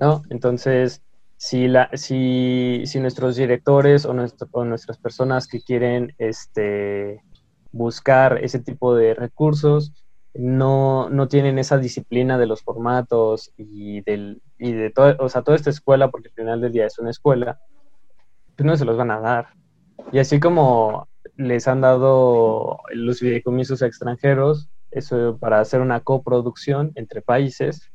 [0.00, 0.22] ¿no?
[0.30, 1.02] Entonces,
[1.38, 7.22] si, la, si, si nuestros directores o, nuestro, o nuestras personas que quieren este,
[7.70, 9.92] buscar ese tipo de recursos,
[10.34, 15.42] no, no tienen esa disciplina de los formatos y, del, y de todo, o sea,
[15.42, 17.60] toda esta escuela, porque al final del día es una escuela,
[18.56, 19.50] pues no se los van a dar.
[20.10, 27.22] Y así como les han dado los videocomisos extranjeros, eso para hacer una coproducción entre
[27.22, 27.92] países,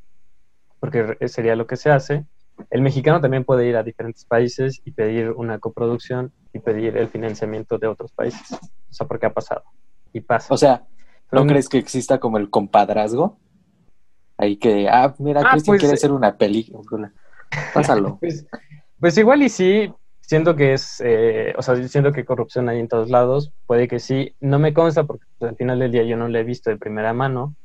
[0.80, 2.26] porque sería lo que se hace,
[2.70, 7.08] el mexicano también puede ir a diferentes países y pedir una coproducción y pedir el
[7.08, 8.52] financiamiento de otros países.
[8.54, 9.64] O sea, porque ha pasado.
[10.12, 10.54] Y pasa.
[10.54, 10.84] O sea,
[11.32, 13.38] ¿no crees que exista como el compadrazgo?
[14.38, 17.12] Ahí que, ah, mira, ah, Cristian pues, quiere hacer una película.
[17.74, 18.18] Pásalo.
[18.20, 18.46] pues,
[19.00, 22.88] pues, igual y sí, siento que es, eh, o sea, siento que corrupción hay en
[22.88, 26.18] todos lados, puede que sí, no me consta porque pues, al final del día yo
[26.18, 27.56] no lo he visto de primera mano,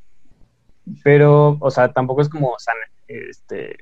[1.05, 2.75] pero, o sea, tampoco es como, o sea,
[3.07, 3.77] este,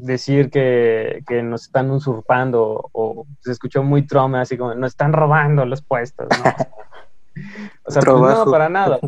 [0.00, 5.64] decir que, nos están usurpando o se escuchó muy Trump así como nos están robando
[5.64, 6.44] los puestos, ¿no?
[7.84, 8.98] o sea, pues no, para nada.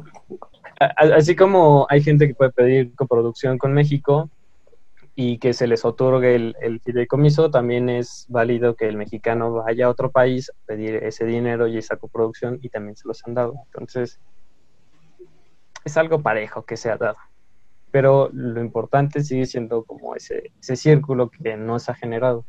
[0.97, 4.31] Así como hay gente que puede pedir coproducción con México
[5.15, 9.87] y que se les otorgue el, el fideicomiso, también es válido que el mexicano vaya
[9.87, 13.35] a otro país a pedir ese dinero y esa coproducción y también se los han
[13.35, 13.55] dado.
[13.67, 14.19] Entonces,
[15.85, 17.19] es algo parejo que se ha dado
[17.91, 22.45] pero lo importante sigue siendo como ese, ese círculo que no se ha generado.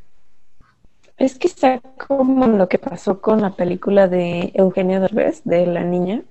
[1.17, 5.83] Es que está como lo que pasó con la película de Eugenio Derbez, de la
[5.83, 6.23] niña.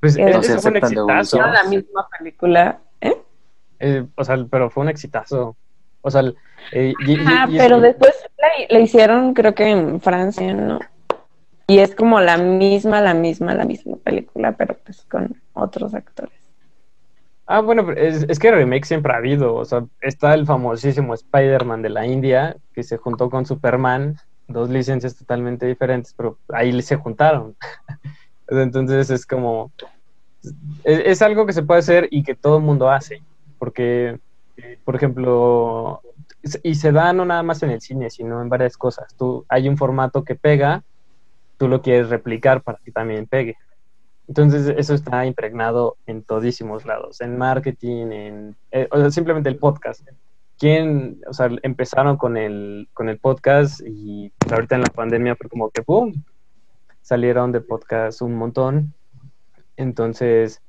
[0.00, 1.38] pues eso fue un exitazo.
[1.38, 3.16] la misma película, ¿eh?
[3.78, 4.06] ¿eh?
[4.16, 5.56] O sea, pero fue un exitazo.
[6.00, 6.22] O sea,
[6.72, 6.94] eh,
[7.56, 8.12] pero después
[8.70, 10.80] le hicieron, creo que en Francia, ¿no?
[11.66, 16.41] Y es como la misma, la misma, la misma película, pero pues con otros actores.
[17.46, 19.54] Ah, bueno, es, es, que remake siempre ha habido.
[19.54, 24.16] O sea, está el famosísimo Spider-Man de la India, que se juntó con Superman,
[24.48, 27.56] dos licencias totalmente diferentes, pero ahí se juntaron.
[28.48, 29.72] Entonces es como.
[30.84, 33.22] Es, algo que se puede hacer y que todo el mundo hace.
[33.58, 34.18] Porque,
[34.84, 36.02] por ejemplo,
[36.62, 39.14] y se da no nada más en el cine, sino en varias cosas.
[39.16, 40.82] Tú, hay un formato que pega,
[41.58, 43.56] tú lo quieres replicar para que también pegue.
[44.32, 49.58] Entonces, eso está impregnado en todísimos lados, en marketing, en eh, o sea, simplemente el
[49.58, 50.08] podcast.
[50.58, 55.36] ¿Quién, o sea, empezaron con el, con el podcast y pues, ahorita en la pandemia
[55.36, 56.14] fue como que ¡pum!
[57.02, 58.94] Salieron de podcast un montón.
[59.76, 60.62] Entonces,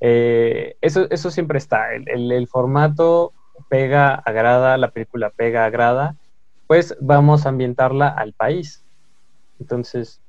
[0.00, 1.92] eh, eso, eso siempre está.
[1.92, 3.34] El, el, formato
[3.68, 6.16] pega, agrada, la película pega, agrada,
[6.66, 8.82] pues vamos a ambientarla al país.
[9.58, 10.22] Entonces,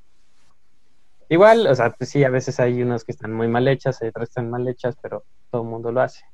[1.32, 4.10] Igual, o sea, pues sí, a veces hay unas que están muy mal hechas, hay
[4.10, 6.26] otras que están mal hechas, pero todo el mundo lo hace.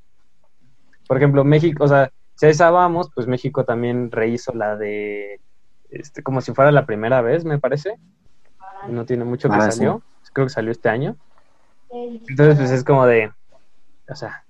[1.07, 5.39] Por ejemplo, México, o sea, si esa vamos, pues México también rehizo la de,
[5.91, 7.99] este, como si fuera la primera vez, me parece.
[8.89, 10.01] No tiene mucho que ah, salió,
[10.33, 11.15] creo que salió este año.
[11.91, 13.31] Entonces, pues es como de,
[14.09, 14.45] o sea,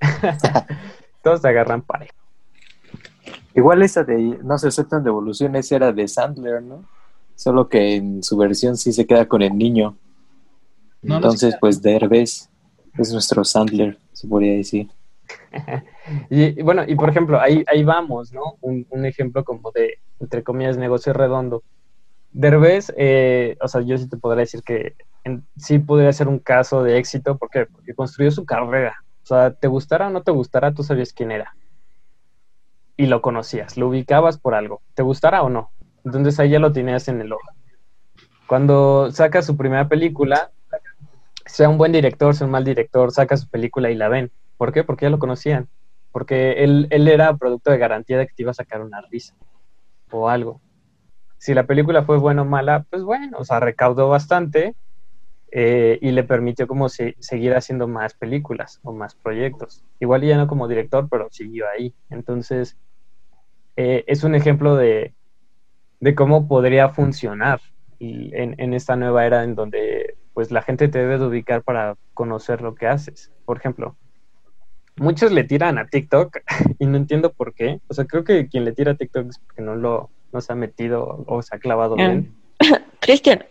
[1.22, 2.16] todos se agarran parejo.
[3.54, 6.82] Igual esa de No se aceptan devoluciones era de Sandler, ¿no?
[7.42, 9.96] Solo que en su versión sí se queda con el niño.
[11.02, 12.48] Entonces, pues Derbez
[12.96, 14.88] es nuestro Sandler, se podría decir.
[16.30, 18.58] y, bueno, y por ejemplo, ahí, ahí vamos, ¿no?
[18.60, 21.64] Un, ejemplo como de, entre comillas, negocio redondo.
[22.30, 24.94] Derbez, eh, o sea, yo sí te podría decir que
[25.56, 27.66] sí podría ser un caso de éxito, ¿por qué?
[27.66, 29.02] Porque construyó su carrera.
[29.24, 31.56] O sea, te gustara o no te gustara, tú sabías quién era.
[32.96, 35.72] y lo conocías, lo ubicabas por algo, te gustara o no.
[36.04, 37.48] Entonces ahí ya lo tenías en el ojo.
[38.46, 40.50] Cuando saca su primera película,
[41.46, 44.30] sea un buen director, sea un mal director, saca su película y la ven.
[44.56, 44.84] ¿Por qué?
[44.84, 45.68] Porque ya lo conocían.
[46.10, 49.34] Porque él, él era producto de garantía de que te iba a sacar una risa
[50.10, 50.60] o algo.
[51.38, 54.76] Si la película fue buena o mala, pues bueno, o sea, recaudó bastante
[55.50, 59.84] eh, y le permitió como seguir haciendo más películas o más proyectos.
[59.98, 61.94] Igual ya no como director, pero siguió ahí.
[62.10, 62.76] Entonces,
[63.76, 65.14] eh, es un ejemplo de,
[66.02, 67.60] de, cómo podría funcionar
[68.00, 71.96] en, en, esta nueva era en donde pues la gente te debe de ubicar para
[72.14, 73.30] conocer lo que haces.
[73.44, 73.96] Por ejemplo,
[74.96, 76.38] muchos le tiran a TikTok
[76.78, 77.80] y no entiendo por qué.
[77.88, 80.52] O sea, creo que quien le tira a TikTok es porque no lo no se
[80.52, 82.34] ha metido o se ha clavado bien.
[83.00, 83.44] Cristian,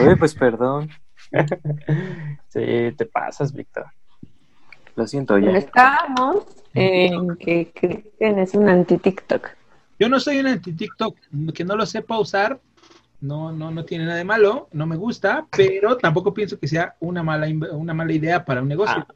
[0.00, 0.90] Oye, pues perdón.
[2.48, 3.86] sí, te pasas, Víctor.
[4.94, 5.50] Lo siento ya.
[5.52, 9.50] Estamos en que Cristian es un anti-TikTok.
[10.02, 11.16] Yo no soy un anti-TikTok,
[11.54, 12.58] que no lo sepa usar,
[13.20, 16.96] no, no, no tiene nada de malo, no me gusta, pero tampoco pienso que sea
[16.98, 19.06] una mala, una mala idea para un negocio.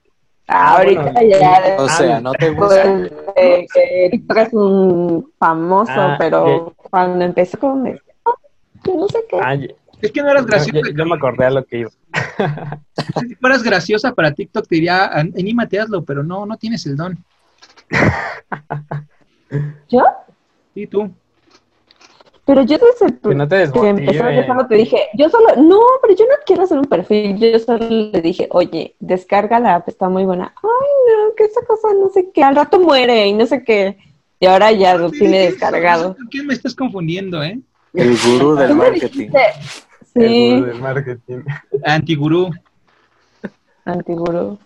[0.46, 1.75] Ah, ahorita ya.
[1.81, 2.85] O sea, no te gusta.
[2.85, 7.85] Pues, eh, que TikTok es un famoso, Ah, pero cuando empezó con.
[7.85, 9.40] Yo no sé qué.
[9.42, 9.55] Ah,
[10.01, 10.88] Es que no eras graciosa.
[10.88, 11.90] yo- yo me acordé a lo que iba.
[13.27, 16.96] Si fueras graciosa para TikTok, te diría, "An- anímate, hazlo, pero no, no tienes el
[16.96, 17.18] don.
[19.88, 20.03] ¿Yo?
[20.77, 21.11] ¿Y tú?
[22.45, 24.47] Pero yo desde el Que no te desmotive.
[24.47, 27.89] solo te dije, yo solo, no, pero yo no quiero hacer un perfil, yo solo
[27.89, 30.55] le dije, oye, descarga la app, está muy buena.
[30.62, 30.69] Ay,
[31.29, 33.99] no, que esa cosa no sé qué, al rato muere y no sé qué.
[34.39, 36.15] Y ahora ya lo tiene descargado.
[36.15, 37.59] ¿Con quién me estás confundiendo, eh?
[37.95, 39.31] El gurú del marketing.
[39.31, 39.39] dijiste,
[40.15, 41.39] El Sí, gurú del marketing.
[41.85, 42.51] Antigurú.
[43.85, 44.59] antigurú.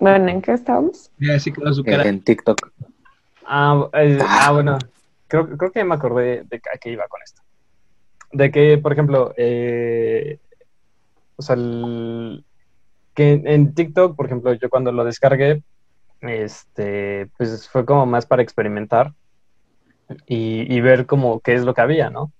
[0.00, 1.10] Bueno, ¿en qué estamos?
[1.18, 2.06] Ya se quedó su cara.
[2.06, 2.68] En TikTok.
[3.46, 4.78] Ah, eh, ah, bueno,
[5.28, 7.42] creo, creo que me acordé de a qué iba con esto.
[8.32, 10.38] De que, por ejemplo, eh,
[11.36, 12.44] o sea, el-
[13.14, 15.62] que en, TikTok, por ejemplo, yo cuando lo descargué,
[16.20, 19.12] este, pues fue como más para experimentar
[20.26, 22.32] y, y ver como qué es lo que había, ¿no?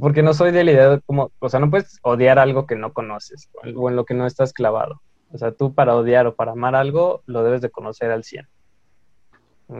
[0.00, 2.76] Porque no soy de la idea de como, o sea, no puedes odiar algo que
[2.76, 5.02] no conoces o en- o en lo que no estás clavado.
[5.30, 8.48] O sea, tú para odiar o para amar algo, lo debes de conocer al 100.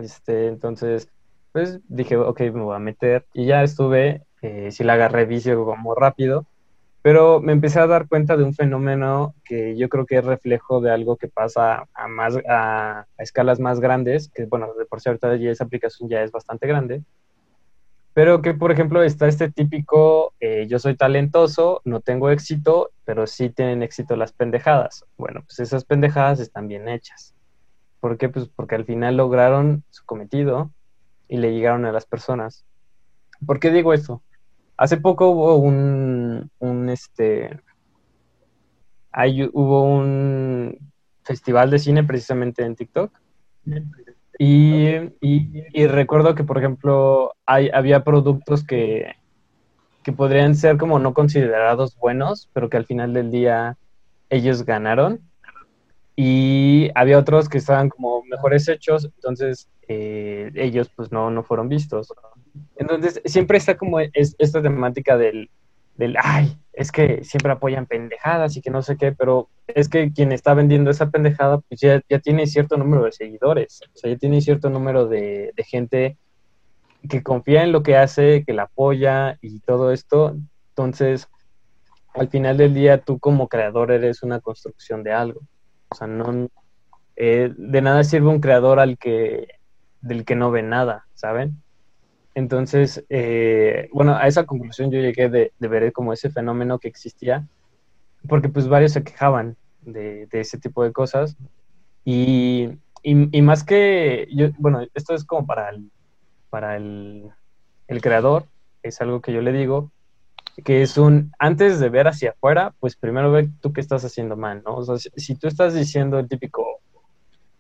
[0.01, 1.09] Este, entonces,
[1.53, 3.27] pues dije, ok, me voy a meter.
[3.35, 6.47] Y ya estuve, eh, sí la agarré vicio como rápido,
[7.03, 10.81] pero me empecé a dar cuenta de un fenómeno que yo creo que es reflejo
[10.81, 15.35] de algo que pasa a, más, a, escalas más grandes, que bueno, de por cierto,
[15.35, 17.03] ya esa aplicación ya es bastante grande,
[18.15, 23.27] pero que por ejemplo está este típico, eh, yo soy talentoso, no tengo éxito, pero
[23.27, 25.05] sí tienen éxito las pendejadas.
[25.17, 27.35] Bueno, pues esas pendejadas están bien hechas.
[28.03, 28.29] ¿Por qué?
[28.29, 30.75] Pues porque al final lograron su cometido
[31.29, 32.67] y le llegaron a las personas.
[33.47, 34.23] ¿Por qué digo esto?
[34.79, 37.61] Hace poco hubo un, un este,
[39.13, 40.77] hay, hubo un
[41.25, 43.13] festival de cine precisamente en TikTok.
[44.39, 44.87] Y,
[45.21, 49.15] y- y recuerdo que, por ejemplo, hay, había productos que,
[50.05, 53.79] que podrían ser como no considerados buenos, pero que al final del día
[54.31, 55.21] ellos ganaron.
[56.15, 61.69] Y había otros que estaban como mejores hechos, entonces eh, ellos pues no, no fueron
[61.69, 62.13] vistos.
[62.77, 65.51] Entonces siempre está como es, esta temática del,
[65.97, 70.13] del, ay, es que siempre apoyan pendejadas y que no sé qué, pero es que
[70.13, 74.11] quien está vendiendo esa pendejada pues ya, ya tiene cierto número de seguidores, o sea,
[74.11, 76.19] ya tiene cierto número de, de gente
[77.09, 80.37] que confía en lo que hace, que la apoya y todo esto.
[80.71, 81.29] Entonces,
[82.15, 85.41] al final del día, tú como creador eres una construcción de algo.
[85.93, 86.49] O sea, no,
[87.17, 89.47] eh, de nada sirve un creador al que,
[90.01, 91.63] del que no ve nada, ¿saben?
[92.35, 97.47] Entonces, eh, bueno, a esa conclusión yo llegué de, ver como ese fenómeno que existía,
[98.27, 101.37] porque pues varios se quejaban de, de ese tipo de cosas.
[102.07, 102.71] Y,
[103.03, 105.73] y, más que, yo, bueno, esto es como para
[106.49, 107.31] para el,
[107.87, 108.47] el creador,
[108.83, 109.91] es algo que yo le digo,
[110.65, 114.37] que es un, antes de ver hacia afuera, pues primero ve tú qué estás haciendo
[114.37, 114.77] mal, ¿no?
[114.77, 116.65] O sea, si, tú estás diciendo el típico,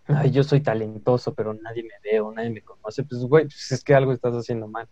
[0.06, 3.70] ay, yo soy talentoso, pero nadie me ve o nadie me conoce, pues, güey, pues
[3.72, 4.86] es que algo estás haciendo mal.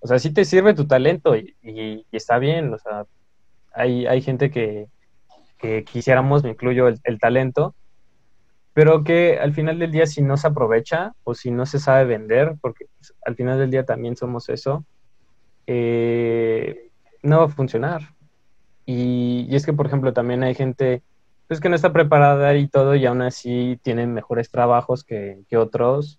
[0.00, 3.06] O sea, sí te sirve tu talento y, y- y está bien, o sea,
[3.72, 4.88] hay, hay gente que,
[5.58, 7.76] que quisiéramos, me incluyo el, el talento,
[8.74, 12.04] pero que al final del día si no se aprovecha o si no se sabe
[12.04, 14.84] vender, porque pues, al final del día también somos eso,
[15.66, 16.85] eh,
[17.26, 18.02] no va a funcionar.
[18.86, 21.02] Y, y es que, por ejemplo, también hay gente
[21.48, 25.56] pues que no está preparada y todo, y aún así tiene mejores trabajos que, que
[25.56, 26.18] otros,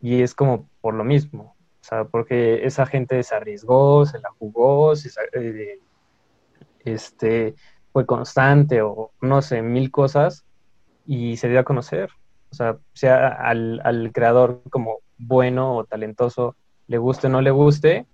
[0.00, 4.30] y es como por lo mismo, o sea, porque esa gente se arriesgó, se la
[4.38, 5.78] jugó, se, eh,
[6.84, 7.54] este,
[7.92, 10.46] fue constante o no sé, mil cosas,
[11.06, 12.10] y se dio a conocer.
[12.50, 17.50] O sea, sea al, al creador como bueno o talentoso, le guste o no le
[17.50, 18.06] guste,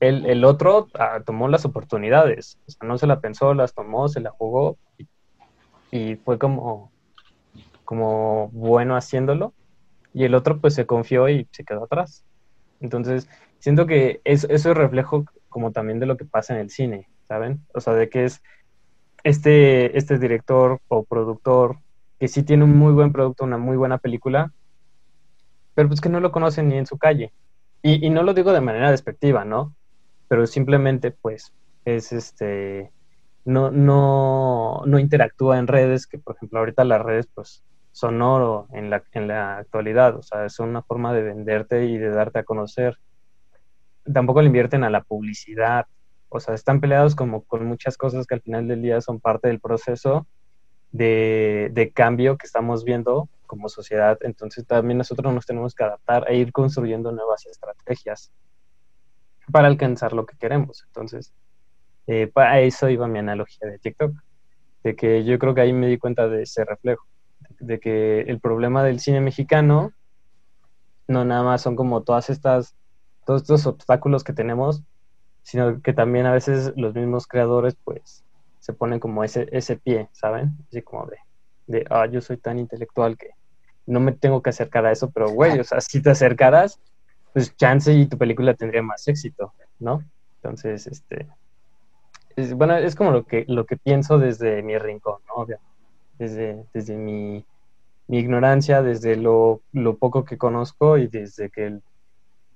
[0.00, 4.08] el, el otro ah, tomó las oportunidades, o sea, no se la pensó, las tomó,
[4.08, 4.78] se la jugó
[5.90, 6.90] y, fue como,
[7.84, 9.52] como bueno haciéndolo
[10.14, 12.24] y el otro pues se confió y se quedó atrás.
[12.80, 13.28] Entonces,
[13.58, 17.60] siento que eso es reflejo como también de lo que pasa en el cine, ¿saben?
[17.74, 18.42] O sea, de que es
[19.22, 21.76] este, este director o productor
[22.18, 24.52] que sí tiene un muy buen producto, una muy buena película,
[25.74, 27.32] pero pues que no lo conocen ni en su calle.
[27.82, 29.74] Y, y no lo digo de manera despectiva, ¿no?
[30.30, 31.52] Pero simplemente pues
[31.84, 32.92] es este,
[33.44, 38.68] no, no, no interactúa en redes, que por ejemplo ahorita las redes pues son oro
[38.72, 42.38] en la, en la actualidad, o sea, es una forma de venderte y de darte
[42.38, 42.96] a conocer.
[44.14, 45.86] Tampoco le invierten a la publicidad,
[46.28, 49.48] o sea, están peleados como con muchas cosas que al final del día son parte
[49.48, 50.28] del proceso
[50.92, 54.16] de, de cambio que estamos viendo como sociedad.
[54.20, 58.30] Entonces también nosotros nos tenemos que adaptar e ir construyendo nuevas estrategias
[59.50, 60.84] para alcanzar lo que queremos.
[60.86, 61.32] Entonces,
[62.06, 64.12] eh, para eso iba mi analogía de TikTok,
[64.82, 67.04] de que yo creo que ahí me di cuenta de ese reflejo,
[67.58, 69.92] de que el problema del cine mexicano
[71.08, 72.74] no nada más son como todas estas,
[73.26, 74.82] todos estos obstáculos que tenemos,
[75.42, 78.24] sino que también a veces los mismos creadores pues
[78.60, 80.56] se ponen como ese, ese pie, ¿saben?
[80.68, 81.16] Así como de,
[81.66, 83.30] de, ah, yo soy tan intelectual que
[83.86, 86.80] no me tengo que acercar a eso, pero güey, o sea, si te acercaras,
[87.32, 90.04] pues chance y tu película tendría más éxito, ¿no?
[90.36, 91.26] Entonces, este,
[92.54, 95.46] bueno, es como lo que, lo que pienso desde mi rincón, ¿no?
[96.18, 97.44] Desde, desde mi,
[98.06, 101.78] mi ignorancia, desde lo, lo, poco que conozco y desde que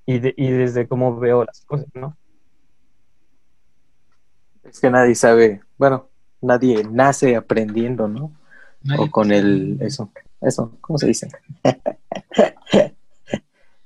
[0.06, 2.16] y, y desde cómo veo las cosas, ¿no?
[4.64, 6.08] Es que nadie sabe, bueno,
[6.40, 8.32] nadie nace aprendiendo, ¿no?
[8.98, 10.10] o con el, eso,
[10.40, 11.28] eso, ¿cómo se dice?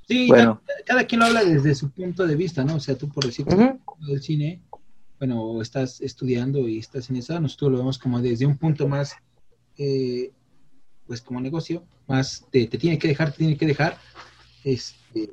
[0.09, 0.61] sí, bueno.
[0.86, 2.76] Cada, quien lo habla desde su punto de vista, ¿no?
[2.76, 4.62] O sea, tú por decir del cine,
[5.18, 9.14] bueno, estás estudiando y estás en eso, nosotros lo vemos como desde un punto más,
[9.76, 10.32] eh,
[11.06, 13.98] pues como negocio, más te, tiene que dejar, te tiene que dejar.
[14.64, 15.32] Este,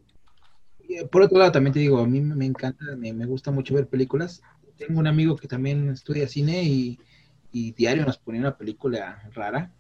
[1.12, 3.88] por otro lado, también te digo, a mí me encanta, me, me gusta mucho ver
[3.88, 4.42] películas
[4.78, 7.00] tengo un amigo que también estudia cine y,
[7.52, 9.72] diario nos ponía una película rara.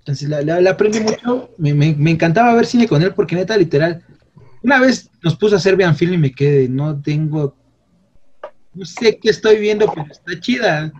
[0.00, 4.02] Entonces la, aprendí mucho, me, encantaba ver cine con él porque neta, literal,
[4.62, 7.54] una vez nos puso a hacer Bian Film y me quedé, no tengo,
[8.72, 10.92] no sé qué estoy viendo, pero está chida.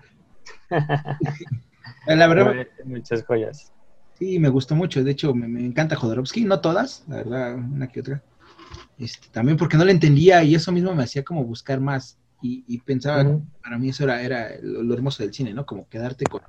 [2.06, 2.66] la verdad.
[2.84, 3.72] Muchas joyas.
[4.18, 8.00] Sí, me gustó mucho, de hecho me, encanta Jodorowsky, no todas, la verdad, una que
[8.00, 8.22] otra.
[8.98, 12.78] Este, también porque no le entendía y eso mismo me hacía como buscar más y,
[12.78, 15.66] pensaba, para mí eso era, era lo, hermoso del cine, ¿no?
[15.66, 16.40] Como quedarte con,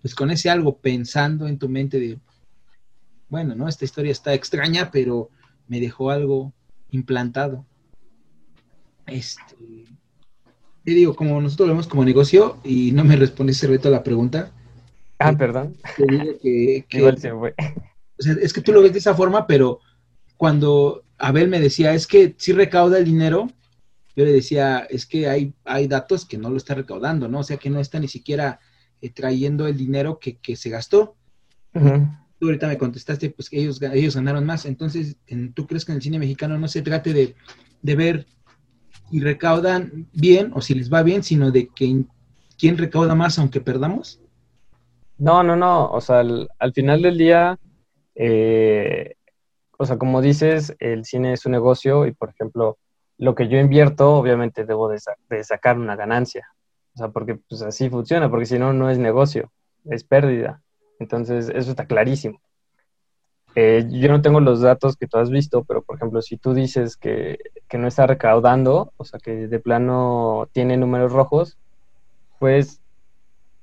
[0.00, 2.18] pues con ese algo pensando en tu mente de,
[3.28, 3.68] bueno, ¿no?
[3.68, 5.30] Esta historia está extraña, pero
[5.68, 6.52] me dejó algo
[6.90, 7.66] implantado.
[9.06, 9.56] Este,
[10.84, 14.02] te digo, como nosotros lo vemos como negocio y no me respondiste reto a la
[14.02, 14.52] pregunta.
[15.18, 15.76] Ah, perdón.
[15.96, 17.54] Te digo que, Igual se fue.
[18.18, 19.80] O sea, es que tú lo ves de esa forma, pero
[20.36, 23.48] cuando Abel me decía, es que si recauda el dinero,
[24.14, 27.40] yo le decía, es que hay, hay datos que no lo está recaudando, ¿no?
[27.40, 28.60] O sea, que no está ni siquiera
[29.00, 31.16] eh, trayendo el dinero que, se gastó.
[31.72, 34.66] Tú ahorita me contestaste, pues que ellos, ellos ganaron más.
[34.66, 35.16] Entonces,
[35.54, 37.34] ¿tú crees que en el cine mexicano no se trate de,
[37.94, 38.26] ver
[39.10, 42.04] si recaudan bien o si les va bien, sino de que
[42.58, 44.20] quién recauda más aunque perdamos?
[45.18, 45.90] No, no, no.
[45.90, 47.58] O sea, al, final del día,
[48.14, 49.14] eh,
[49.78, 52.78] o sea, como dices, el cine es un negocio y, por ejemplo,
[53.18, 54.98] lo que yo invierto, obviamente debo de,
[55.44, 56.48] sacar una ganancia.
[56.96, 59.52] O sea, porque pues así funciona, porque si no, no es negocio,
[59.84, 60.62] es pérdida.
[60.98, 62.40] Entonces, eso está clarísimo.
[63.54, 66.54] Eh, yo no tengo los datos que tú has visto, pero por ejemplo, si tú
[66.54, 67.38] dices que,
[67.68, 71.58] que no está recaudando, o sea, que de plano tiene números rojos,
[72.38, 72.80] pues,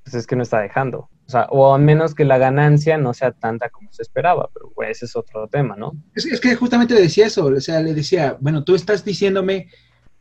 [0.03, 1.09] pues es que no está dejando.
[1.25, 4.71] O sea, o a menos que la ganancia no sea tanta como se esperaba, pero
[4.75, 5.93] pues, ese es otro tema, ¿no?
[6.13, 9.69] Es, que justamente le decía eso, o sea, le decía, bueno, tú estás diciéndome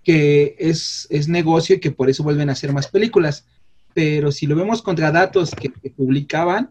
[0.03, 3.47] que es, es negocio y que por eso vuelven a hacer más películas,
[3.95, 6.71] pero si lo vemos contra datos que, publicaban,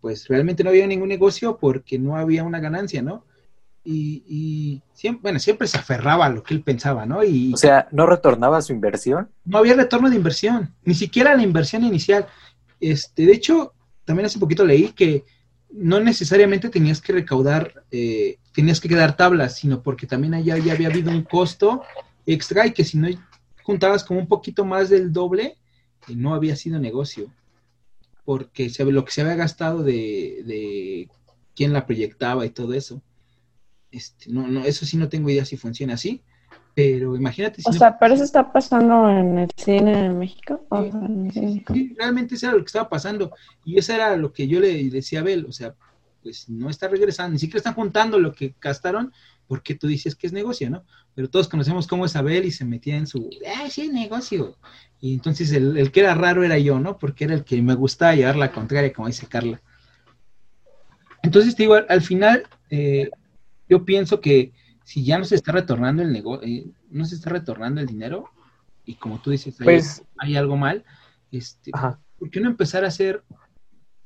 [0.00, 3.24] pues realmente no había ningún negocio porque no había una ganancia, ¿no?
[3.86, 7.22] Y, y, siempre, bueno, siempre se aferraba a lo que él pensaba, ¿no?
[7.22, 9.30] Y, o sea, ¿no retornaba su inversión?
[9.44, 12.26] No había retorno de inversión, ni siquiera la inversión inicial.
[12.80, 13.74] Este, de hecho,
[14.04, 15.24] también hace poquito leí que
[15.70, 20.72] no necesariamente tenías que recaudar, eh, tenías que quedar tablas, sino porque también allá ya
[20.72, 21.82] había habido un costo
[22.26, 23.08] extra y que si no
[23.62, 25.56] juntabas como un poquito más del doble,
[26.08, 27.30] eh, no había sido negocio.
[28.24, 31.08] Porque se, lo que se había gastado de, de
[31.54, 33.02] quién la proyectaba y todo eso.
[33.90, 36.22] Este, no, no, eso sí no tengo idea si funciona así,
[36.74, 37.62] pero imagínate.
[37.64, 40.66] o sea, pero eso está pasando en el cine en México.
[41.32, 43.32] Sí, realmente eso era lo que estaba pasando.
[43.64, 45.74] Y eso era lo que yo le decía a Abel, o sea,
[46.22, 49.12] pues no está regresando, ni siquiera están juntando lo que gastaron,
[49.46, 50.84] porque tú dices que es negocio, ¿no?
[51.14, 54.56] Pero todos conocemos cómo es Abel y se metía en su, ah, sí, negocio.
[55.00, 56.98] Y entonces el, el que era raro era yo, ¿no?
[56.98, 59.60] Porque era el que me gustaba llevar la contraria, como dice Carla.
[61.24, 63.10] Entonces, te digo, al, final, eh,
[63.66, 64.52] yo pienso que
[64.84, 68.28] si ya no se está retornando el negocio, eh, no se está retornando el dinero,
[68.84, 70.84] y como tú dices, hay, pues algo mal,
[71.32, 71.70] este,
[72.18, 73.24] ¿por qué no empezar a hacer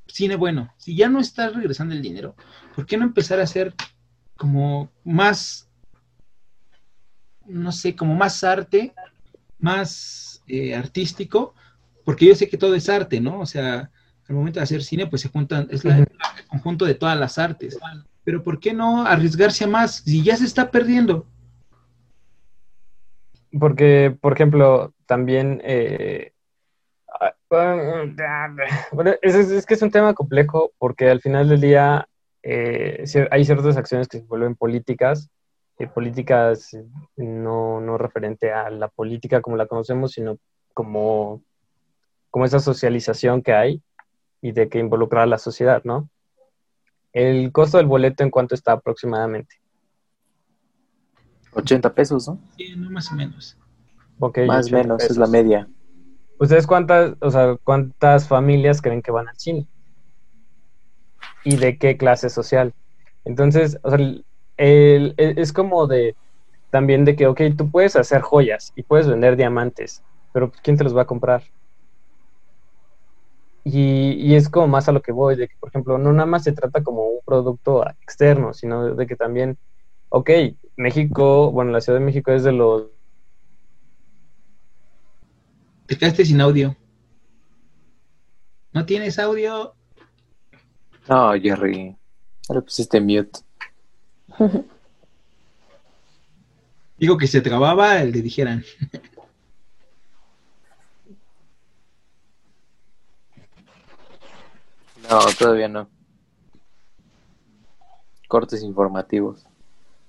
[0.07, 0.73] cine bueno?
[0.79, 2.37] Si ya no está regresando el dinero,
[2.77, 3.75] ¿por qué no empezar a hacer
[4.39, 5.69] como más,
[7.45, 8.95] no sé, como más arte,
[9.59, 11.55] más eh, artístico?
[12.05, 13.41] Porque yo sé que todo es arte, ¿no?
[13.41, 13.91] O sea,
[14.29, 16.07] al momento de hacer cine, pues se juntan, es el
[16.49, 17.79] conjunto de todas las artes.
[18.25, 21.27] Pero ¿por qué no arriesgarse a más si ya se está perdiendo?
[23.59, 25.61] Porque, por ejemplo, también...
[25.65, 26.33] Eh,
[28.93, 32.08] bueno, es, que es un tema complejo porque al final del día
[32.51, 35.29] eh, hay ciertas acciones que se vuelven políticas,
[35.79, 36.75] eh, políticas
[37.15, 40.39] no, no referente a la política como la conocemos, sino
[40.73, 41.43] como,
[42.31, 43.83] como esa socialización que hay
[44.41, 46.09] y de que involucrar a la sociedad, ¿no?
[47.13, 49.57] El costo del boleto, ¿en cuánto está aproximadamente?
[51.53, 52.39] 80 pesos, ¿no?
[52.57, 53.59] Sí, no más o menos.
[54.47, 55.69] más o menos, es la media.
[56.41, 59.69] ¿Ustedes cuántas, o sea, cuántas familias creen que van al cine?
[61.49, 62.75] ¿Y de qué clase social?
[63.25, 63.99] Entonces, o sea,
[64.59, 66.15] es como de,
[66.71, 70.03] también de que, ok, tú puedes hacer joyas y puedes vender diamantes,
[70.35, 71.43] pero ¿quién te los va a comprar?
[73.65, 76.45] Y, es como más a lo que voy, de que, por ejemplo, no nada más
[76.45, 79.57] se trata como un producto externo, sino de que también,
[80.11, 80.31] ok,
[80.77, 82.89] México, bueno, la Ciudad de México es de los...
[85.87, 86.77] Te quedaste sin audio.
[88.75, 89.78] ¿No tienes audio?
[91.09, 91.97] No, Jerry.
[92.49, 93.41] Ahora pusiste mute.
[96.99, 98.65] Digo que se trababa el de dijeran.
[105.09, 105.89] No, todavía no.
[108.27, 109.47] Cortes informativos.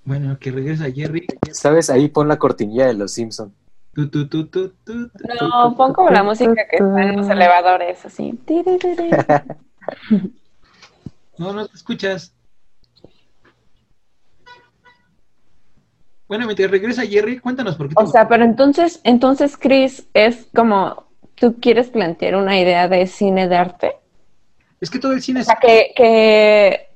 [0.04, 1.26] Bueno, que regresa Jerry.
[1.52, 1.90] ¿Sabes?
[1.90, 3.54] Ahí pon la cortinilla de los Simpsons.
[3.96, 8.38] no, pon como la música que está en los elevadores, así.
[11.40, 12.34] no, no te escuchas.
[16.28, 17.96] Bueno, mientras regresa Jerry, cuéntanos por qué.
[17.98, 23.48] O sea, pero entonces, entonces, Chris, es como, ¿tú quieres plantear una idea de cine
[23.48, 23.94] de arte?
[24.80, 25.48] Es que todo el cine es...
[25.48, 26.88] O sea, que,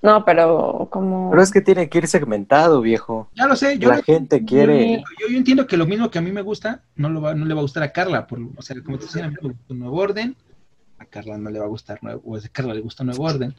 [0.00, 1.30] No, pero como...
[1.30, 3.28] Pero es que tiene que ir segmentado, viejo.
[3.34, 3.78] Ya lo sé.
[3.78, 5.02] Yo La gente quiere...
[5.20, 7.44] Yo, yo, entiendo que lo mismo que a mí me gusta, no, lo va, no
[7.44, 8.26] le va a gustar a Carla.
[8.26, 10.36] Por, o sea, como te decía, a mí me gusta Nuevo Orden.
[11.02, 12.22] A Carla no le va a gustar Nuevo...
[12.24, 13.54] O a Carla le gusta Nuevo Orden.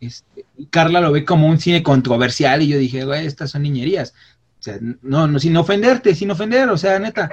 [0.00, 4.12] Este, Carla lo ve como un cine controversial y yo dije, güey, estas son niñerías.
[4.58, 7.30] O sea, no, no, sin ofenderte, sin ofender, o sea, neta.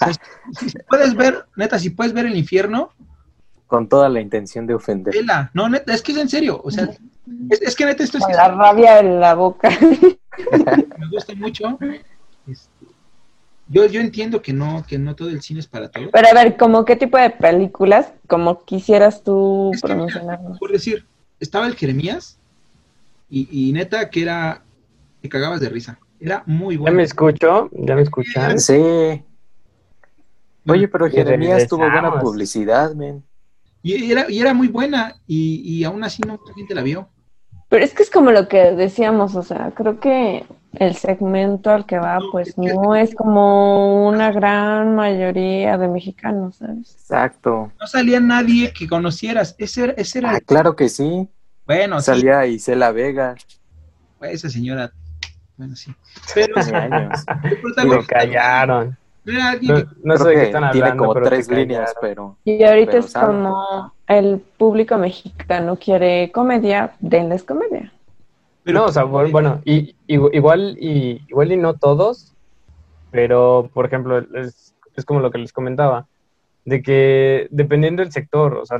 [0.58, 2.92] si puedes ver, neta, si puedes ver el infierno,
[3.68, 5.14] con toda la intención de ofender.
[5.54, 6.60] No, neta, es que es en serio.
[6.62, 6.90] O sea,
[7.50, 8.24] es, que neta esto es...
[8.24, 9.70] Con la rabia en la boca.
[10.98, 11.78] Me gusta mucho.
[12.48, 12.71] Este,
[13.72, 16.10] yo, yo entiendo que no, que no todo el cine es para todos.
[16.12, 20.40] Pero a ver, ¿como qué tipo de películas, como quisieras tú promocionar?
[20.60, 21.06] Por decir,
[21.40, 22.38] estaba el Jeremías
[23.30, 24.62] y, y, neta que era,
[25.22, 25.98] te cagabas de risa.
[26.20, 26.92] Era muy bueno.
[26.92, 27.70] ¿Ya me escucho?
[27.72, 28.60] ¿Ya me escuchan?
[28.60, 28.74] Sí.
[30.68, 33.24] Oye, pero Jeremías tuvo buena publicidad, men.
[33.82, 37.08] Y era, y era muy buena y, y aún así no mucha gente la vio.
[37.70, 40.44] Pero es que es como lo que decíamos, o sea, creo que
[40.74, 46.92] el segmento al que va, pues no es como una gran mayoría de mexicanos, ¿sabes?
[46.92, 47.72] Exacto.
[47.80, 49.54] No salía nadie que conocieras.
[49.58, 51.28] Ese era, ese era ah, claro que sí.
[51.66, 53.34] Bueno, salía Isela Vega.
[54.20, 54.92] Esa señora,
[55.56, 55.94] bueno, sí.
[56.34, 57.24] Pero años.
[57.84, 58.96] Lo callaron.
[59.24, 60.72] No, sé de qué están hablando.
[60.72, 62.36] Tiene como tres líneas, pero.
[62.44, 67.92] Y ahorita es como el público mexicano quiere comedia, denles comedia.
[68.64, 72.32] No, o pues, sea, bueno, y, igual, y, igual y no todos,
[73.10, 76.06] pero por ejemplo, es, es, como lo que les comentaba,
[76.64, 78.78] de que dependiendo del sector, o sea,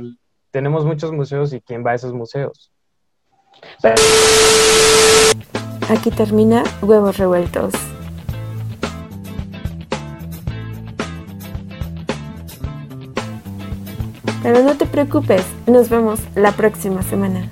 [0.51, 2.71] tenemos muchos museos y quién va a esos museos.
[5.89, 7.73] Aquí termina Huevos Revueltos.
[14.41, 17.49] Pero no te preocupes, nos vemos la próxima semana.